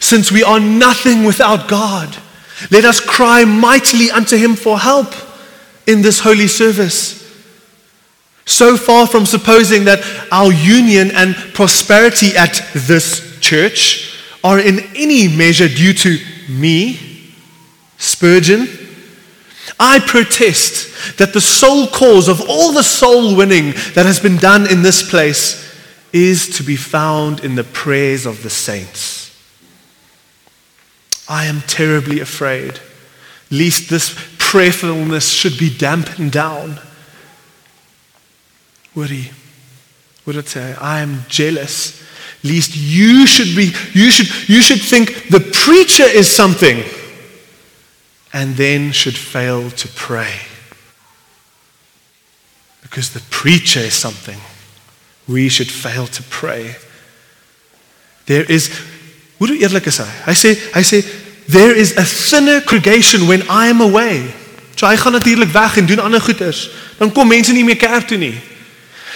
Since 0.00 0.32
we 0.32 0.42
are 0.42 0.60
nothing 0.60 1.24
without 1.24 1.68
God, 1.68 2.16
let 2.70 2.84
us 2.84 3.00
cry 3.00 3.44
mightily 3.44 4.10
unto 4.10 4.36
him 4.36 4.56
for 4.56 4.78
help 4.78 5.12
in 5.86 6.02
this 6.02 6.20
holy 6.20 6.48
service. 6.48 7.18
So 8.44 8.76
far 8.76 9.06
from 9.06 9.26
supposing 9.26 9.84
that 9.84 10.00
our 10.32 10.52
union 10.52 11.10
and 11.12 11.34
prosperity 11.52 12.36
at 12.36 12.62
this 12.74 13.38
church 13.40 14.18
are 14.42 14.58
in 14.58 14.80
any 14.96 15.28
measure 15.28 15.68
due 15.68 15.92
to 15.92 16.18
me, 16.48 17.34
Spurgeon, 17.98 18.66
I 19.80 20.00
protest 20.00 21.18
that 21.18 21.32
the 21.32 21.40
sole 21.40 21.86
cause 21.86 22.28
of 22.28 22.48
all 22.48 22.72
the 22.72 22.82
soul 22.82 23.36
winning 23.36 23.72
that 23.94 24.06
has 24.06 24.18
been 24.18 24.36
done 24.36 24.70
in 24.70 24.82
this 24.82 25.08
place 25.08 25.64
is 26.12 26.56
to 26.56 26.62
be 26.62 26.76
found 26.76 27.44
in 27.44 27.54
the 27.54 27.64
prayers 27.64 28.26
of 28.26 28.42
the 28.42 28.50
saints. 28.50 29.26
I 31.28 31.44
am 31.44 31.60
terribly 31.62 32.20
afraid, 32.20 32.80
lest 33.50 33.88
this 33.88 34.18
prayerfulness 34.38 35.30
should 35.30 35.58
be 35.58 35.70
dampened 35.70 36.32
down. 36.32 36.80
Woody, 38.94 39.30
would 40.26 40.36
it 40.36 40.48
say, 40.48 40.74
I 40.80 41.00
am 41.00 41.24
jealous, 41.28 42.02
lest 42.42 42.74
you 42.74 43.26
should 43.26 43.54
be, 43.54 43.72
you 43.92 44.10
should, 44.10 44.48
you 44.48 44.60
should 44.60 44.80
think 44.80 45.28
the 45.28 45.40
preacher 45.52 46.04
is 46.04 46.28
something 46.28 46.82
and 48.32 48.56
then 48.56 48.92
should 48.92 49.16
fail 49.16 49.70
to 49.70 49.88
pray. 49.88 50.34
Because 52.82 53.12
the 53.12 53.22
preacher 53.30 53.80
is 53.80 53.94
something, 53.94 54.38
we 55.26 55.48
should 55.48 55.70
fail 55.70 56.06
to 56.06 56.22
pray. 56.24 56.76
There 58.26 58.44
is, 58.50 58.70
hoe 59.38 59.56
eerlik 59.56 59.86
is 59.86 59.98
hy? 59.98 60.08
Hy 60.26 60.34
sê 60.36 60.54
hy 60.74 60.82
sê 60.84 61.02
there 61.48 61.72
is 61.72 61.96
a 61.96 62.04
thinner 62.04 62.60
congregation 62.60 63.26
when 63.26 63.42
I 63.48 63.68
am 63.68 63.80
away. 63.80 64.34
So 64.76 64.86
hy 64.86 64.96
gaan 64.96 65.16
natuurlik 65.16 65.52
weg 65.52 65.76
en 65.76 65.86
doen 65.86 65.98
ander 65.98 66.20
goeders. 66.20 66.68
Dan 66.98 67.12
kom 67.12 67.28
mense 67.28 67.52
nie 67.52 67.64
meer 67.64 67.80
kerk 67.80 68.08
toe 68.08 68.18
nie. 68.20 68.36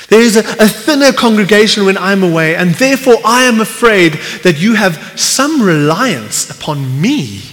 There 0.09 0.21
is 0.21 0.37
a, 0.37 0.45
a 0.59 0.69
thinner 0.69 1.13
congregation 1.13 1.85
when 1.85 1.97
I'm 1.97 2.23
away, 2.23 2.57
and 2.57 2.75
therefore 2.75 3.21
I 3.25 3.45
am 3.45 3.61
afraid 3.61 4.19
that 4.43 4.59
you 4.59 4.75
have 4.75 4.99
some 5.17 5.63
reliance 5.63 6.51
upon 6.51 7.01
me. 7.01 7.52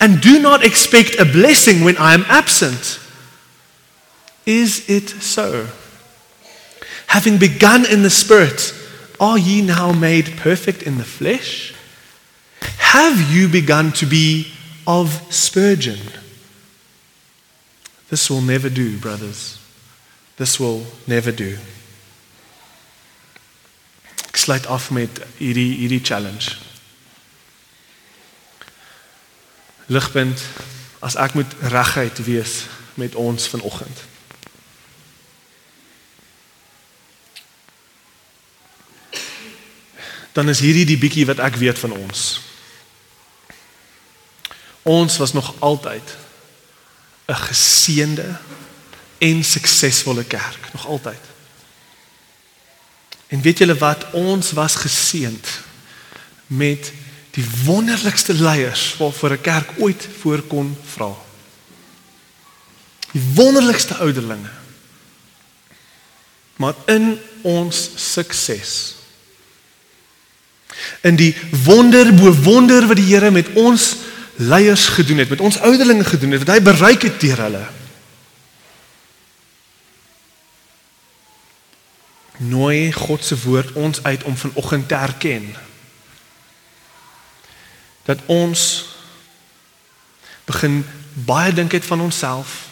And 0.00 0.20
do 0.20 0.40
not 0.40 0.64
expect 0.64 1.18
a 1.18 1.24
blessing 1.24 1.84
when 1.84 1.96
I 1.96 2.14
am 2.14 2.24
absent. 2.28 3.00
Is 4.46 4.88
it 4.88 5.08
so? 5.08 5.68
Having 7.08 7.38
begun 7.38 7.86
in 7.86 8.02
the 8.02 8.10
Spirit, 8.10 8.74
are 9.20 9.38
ye 9.38 9.62
now 9.62 9.92
made 9.92 10.36
perfect 10.36 10.82
in 10.82 10.98
the 10.98 11.04
flesh? 11.04 11.74
Have 12.78 13.32
you 13.32 13.48
begun 13.48 13.92
to 13.92 14.06
be 14.06 14.52
of 14.86 15.22
Spurgeon? 15.30 15.98
This 18.08 18.30
will 18.30 18.40
never 18.40 18.70
do, 18.70 18.98
brothers. 18.98 19.58
This 20.36 20.58
will 20.58 20.86
never 21.06 21.32
do. 21.32 21.58
Sluit 24.32 24.66
af 24.66 24.90
met 24.90 25.10
hierdie 25.38 25.74
hierdie 25.76 26.00
challenge. 26.00 26.56
Ligpunt 29.88 30.42
as 31.00 31.16
ek 31.16 31.34
moet 31.34 31.54
reguit 31.72 32.20
wees 32.26 32.66
met 32.98 33.14
ons 33.14 33.48
vanoggend. 33.48 34.04
Dan 40.36 40.48
is 40.48 40.60
hierdie 40.60 40.86
die 40.86 40.98
bietjie 41.00 41.26
wat 41.26 41.40
ek 41.42 41.56
weet 41.58 41.78
van 41.78 41.96
ons. 41.96 42.40
Ons 44.88 45.16
was 45.16 45.32
nog 45.32 45.54
altyd 45.58 46.16
'n 47.28 47.34
geseënde 47.34 48.38
en 49.18 49.44
suksesvolle 49.44 50.24
kerk, 50.24 50.72
nog 50.72 50.86
altyd. 50.86 51.24
En 53.26 53.40
weet 53.40 53.58
julle 53.58 53.76
wat, 53.76 54.10
ons 54.10 54.52
was 54.52 54.74
geseënd 54.74 55.48
met 56.46 56.92
die 57.38 57.46
wonderlikste 57.64 58.34
leiers 58.34 58.96
waarvoor 58.98 59.30
'n 59.30 59.40
kerk 59.40 59.70
ooit 59.78 60.08
voor 60.20 60.42
kon 60.42 60.76
vra. 60.84 61.14
Die 63.12 63.22
wonderlikste 63.34 63.94
ouderlinge. 63.94 64.50
Maar 66.56 66.74
in 66.86 67.20
ons 67.42 67.90
sukses 67.94 68.94
in 71.00 71.16
die 71.16 71.36
wonder 71.64 72.14
bo 72.14 72.32
wonder 72.32 72.86
wat 72.86 72.96
die 72.96 73.14
Here 73.14 73.30
met 73.30 73.48
ons 73.54 73.96
leiers 74.34 74.86
gedoen 74.86 75.18
het, 75.18 75.28
met 75.28 75.40
ons 75.40 75.58
ouderlinge 75.58 76.04
gedoen 76.04 76.30
het, 76.30 76.44
wat 76.44 76.54
hy 76.54 76.62
bereik 76.62 77.02
het 77.02 77.20
deur 77.20 77.40
hulle. 77.42 77.66
Nooi 82.36 82.92
God 82.92 83.24
se 83.24 83.38
woord 83.42 83.72
ons 83.72 84.02
uit 84.02 84.22
om 84.22 84.36
vanoggend 84.36 84.88
te 84.88 84.94
erken 84.94 85.67
dat 88.08 88.24
ons 88.26 88.86
begin 90.48 90.80
baie 91.28 91.52
dink 91.52 91.72
het 91.76 91.84
van 91.84 92.00
onsself 92.00 92.68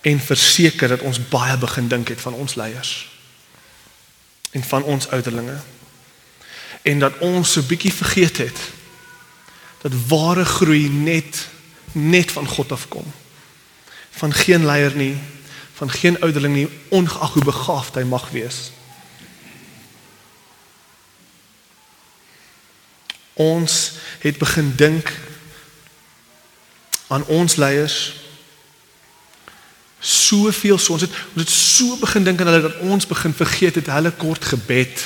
en 0.00 0.20
verseker 0.20 0.88
dat 0.88 1.04
ons 1.04 1.20
baie 1.28 1.56
begin 1.60 1.88
dink 1.88 2.08
het 2.08 2.20
van 2.20 2.32
ons 2.32 2.56
leiers 2.56 2.94
en 4.54 4.62
van 4.62 4.82
ons 4.82 5.08
ouderlinge. 5.08 5.56
En 6.82 6.98
dat 6.98 7.18
ons 7.18 7.52
so 7.52 7.62
bietjie 7.62 7.92
vergeet 7.92 8.36
het 8.36 8.58
dat 9.82 9.92
ware 10.08 10.44
groei 10.44 10.88
net 10.88 11.48
net 11.92 12.32
van 12.32 12.48
God 12.48 12.72
afkom. 12.72 13.06
Van 14.10 14.32
geen 14.32 14.64
leier 14.64 14.96
nie 14.96 15.16
van 15.74 15.90
geen 15.90 16.20
ouderling 16.20 16.54
nie 16.54 16.68
ongeag 16.88 17.32
hoe 17.32 17.44
begaafd 17.44 17.98
hy 17.98 18.04
mag 18.06 18.28
wees 18.30 18.70
ons 23.34 23.92
het 24.18 24.38
begin 24.38 24.72
dink 24.76 25.12
aan 27.06 27.24
ons 27.26 27.56
leiers. 27.56 28.14
Soveel 29.98 30.78
so 30.78 30.92
ons 30.92 31.02
het 31.02 31.10
ons 31.34 31.42
het 31.42 31.50
so 31.50 31.96
begin 31.96 32.24
dink 32.24 32.40
aan 32.40 32.46
hulle 32.52 32.68
dat 32.68 32.80
ons 32.86 33.06
begin 33.06 33.34
vergeet 33.34 33.74
het 33.74 33.86
hulle 33.86 34.10
kort 34.10 34.44
gebed. 34.44 35.04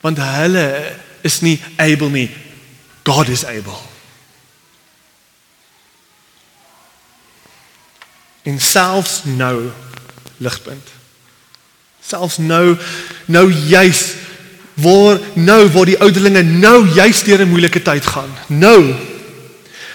Want 0.00 0.18
hulle 0.18 0.96
is 1.20 1.40
nie 1.40 1.62
able 1.76 2.10
nie. 2.10 2.30
God 3.02 3.28
is 3.28 3.44
able. 3.44 3.78
En 8.42 8.60
selfs 8.60 9.24
nou 9.24 9.70
ligpunt. 10.36 10.88
Selfs 12.06 12.36
nou 12.38 12.76
nou 13.26 13.52
juis 13.52 14.14
waar 14.76 15.20
nou 15.34 15.60
waar 15.72 15.88
die 15.88 15.98
ouderlinge 15.98 16.42
nou 16.42 16.86
juis 16.94 17.22
deur 17.24 17.40
'n 17.44 17.50
moeilike 17.50 17.82
tyd 17.82 18.06
gaan 18.06 18.32
nou 18.46 18.94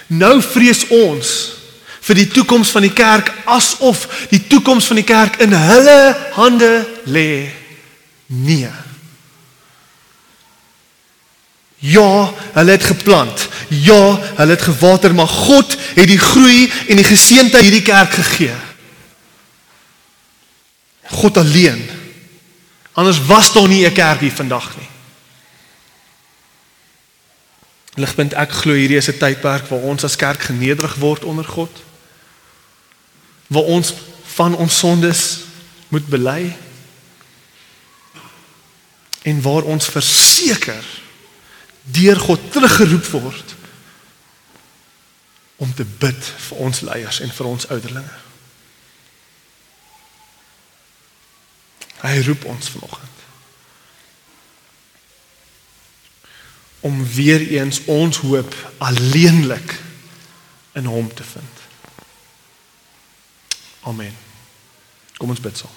nou 0.07 0.41
vrees 0.41 0.87
ons 0.89 1.53
vir 2.01 2.15
die 2.15 2.27
toekoms 2.27 2.69
van 2.69 2.81
die 2.81 2.93
kerk 2.93 3.33
asof 3.45 4.27
die 4.29 4.47
toekoms 4.47 4.85
van 4.85 4.95
die 4.95 5.07
kerk 5.07 5.41
in 5.41 5.53
hulle 5.53 6.17
hande 6.33 6.87
lê 7.05 7.51
nee 8.25 8.71
Ja, 11.81 12.33
hulle 12.53 12.71
het 12.71 12.83
geplant. 12.83 13.47
Ja, 13.67 14.19
hulle 14.35 14.53
het 14.53 14.61
gewater, 14.61 15.15
maar 15.15 15.27
God 15.27 15.73
het 15.95 16.07
die 16.07 16.19
groei 16.19 16.71
en 16.87 16.99
die 16.99 17.05
geseëndheid 17.05 17.63
hierdie 17.63 17.81
kerk 17.81 18.13
gegee. 18.19 18.53
God 21.09 21.37
alleen. 21.41 21.81
Anders 22.93 23.25
was 23.25 23.53
daar 23.53 23.67
nie 23.67 23.85
'n 23.85 23.93
kerk 23.93 24.19
hier 24.19 24.31
vandag 24.31 24.77
nie. 24.77 24.89
Ligpunt 27.93 28.33
ek 28.33 28.51
glo 28.51 28.73
hierdie 28.73 28.97
is 28.97 29.07
'n 29.07 29.17
tydperk 29.17 29.67
waar 29.67 29.79
ons 29.79 30.03
as 30.03 30.15
kerk 30.15 30.41
genederig 30.41 30.95
word 30.95 31.23
onder 31.23 31.45
God. 31.45 31.83
Waar 33.47 33.63
ons 33.63 33.93
van 34.23 34.55
ons 34.55 34.77
sondes 34.77 35.39
moet 35.87 36.07
bely. 36.07 36.55
En 39.21 39.41
waar 39.41 39.63
ons 39.63 39.85
verseker 39.85 40.85
deur 41.83 42.19
God 42.19 42.51
teruggeroep 42.51 43.05
word 43.05 43.55
om 45.55 45.73
te 45.73 45.85
bid 45.85 46.25
vir 46.47 46.57
ons 46.57 46.81
leiers 46.81 47.19
en 47.19 47.31
vir 47.31 47.45
ons 47.45 47.67
ouderlinge. 47.67 48.30
Hy 52.01 52.17
roep 52.25 52.45
ons 52.45 52.69
vanoggend 52.69 53.09
om 56.81 57.05
weer 57.05 57.47
eens 57.47 57.83
ons 57.85 58.17
hoop 58.17 58.55
alleenlik 58.77 59.79
in 60.71 60.85
hom 60.85 61.13
te 61.13 61.23
vind. 61.23 61.59
Amen. 63.79 64.17
Kom 65.17 65.29
ons 65.29 65.39
bid 65.39 65.57
saam. 65.57 65.69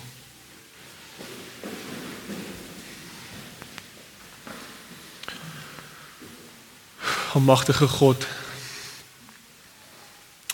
Almagtige 7.35 7.89
God. 7.89 8.27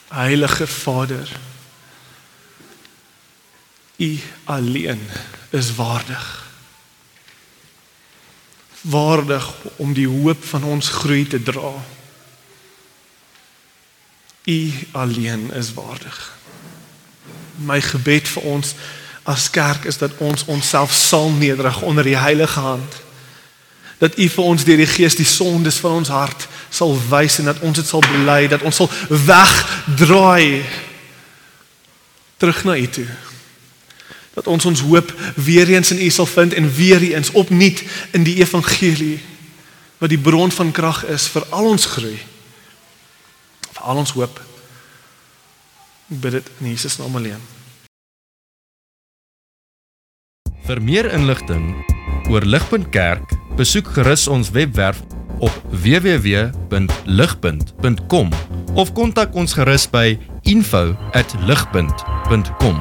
Heilige 0.08 0.66
Vader. 0.66 1.40
U 3.96 4.20
alleen 4.44 5.10
is 5.50 5.74
waardig. 5.74 6.46
Waardig 8.80 9.54
om 9.76 9.92
die 9.92 10.08
hoop 10.08 10.44
van 10.44 10.64
ons 10.64 10.88
groei 10.88 11.26
te 11.26 11.42
dra. 11.42 11.72
U 14.44 14.72
alleen 14.92 15.52
is 15.52 15.74
waardig. 15.74 16.38
My 17.54 17.80
gebed 17.80 18.28
vir 18.28 18.42
ons 18.42 18.74
as 19.22 19.50
kerk 19.50 19.84
is 19.84 19.98
dat 19.98 20.16
ons 20.16 20.44
onsself 20.44 20.92
sal 20.92 21.30
nederig 21.30 21.82
onder 21.82 22.04
die 22.04 22.16
heilige 22.16 22.60
hand. 22.60 22.94
Dat 23.98 24.18
U 24.18 24.28
vir 24.28 24.44
ons 24.44 24.64
deur 24.64 24.80
die 24.80 24.88
Gees 24.88 25.14
die 25.14 25.28
sondes 25.28 25.76
van 25.76 26.00
ons 26.00 26.08
hart 26.08 26.48
sal 26.70 26.96
wys 27.10 27.38
en 27.38 27.50
dat 27.50 27.60
ons 27.60 27.76
dit 27.76 27.86
sal 27.86 28.00
bely, 28.00 28.46
dat 28.48 28.62
ons 28.62 28.76
sal 28.76 28.88
wegdraai 29.08 30.64
terug 32.40 32.64
na 32.64 32.76
U 32.76 32.86
toe. 32.88 33.06
Dat 34.40 34.48
ons 34.48 34.64
ons 34.64 34.86
hoop 34.88 35.12
weer 35.36 35.68
eens 35.68 35.92
in 35.92 36.00
U 36.00 36.08
sal 36.10 36.26
vind 36.26 36.56
en 36.56 36.72
weer 36.74 37.04
eens 37.12 37.30
opnuut 37.36 37.84
in 38.16 38.24
die 38.24 38.40
evangelie 38.40 39.20
wat 40.00 40.08
die 40.08 40.18
bron 40.18 40.48
van 40.48 40.72
krag 40.72 41.04
is 41.12 41.28
vir 41.28 41.44
al 41.52 41.76
ons 41.76 41.86
groei. 41.86 42.16
vir 43.80 43.88
al 43.88 43.96
ons 44.02 44.12
hoop. 44.12 44.36
Ek 46.10 46.18
bid 46.20 46.32
dit 46.36 46.50
in 46.60 46.66
Jesus 46.74 46.98
naam 47.00 47.16
alleen. 47.16 47.40
Vir 50.68 50.78
meer 50.84 51.08
inligting 51.14 51.64
oor 52.30 52.44
Ligpunt 52.46 52.88
Kerk, 52.94 53.26
besoek 53.58 53.86
gerus 53.96 54.28
ons 54.30 54.50
webwerf 54.54 55.02
op 55.40 55.50
www.ligpunt.com 55.72 58.28
of 58.78 58.92
kontak 58.94 59.34
ons 59.34 59.52
gerus 59.56 59.90
by 59.90 60.18
info@ligpunt.com 60.46 62.76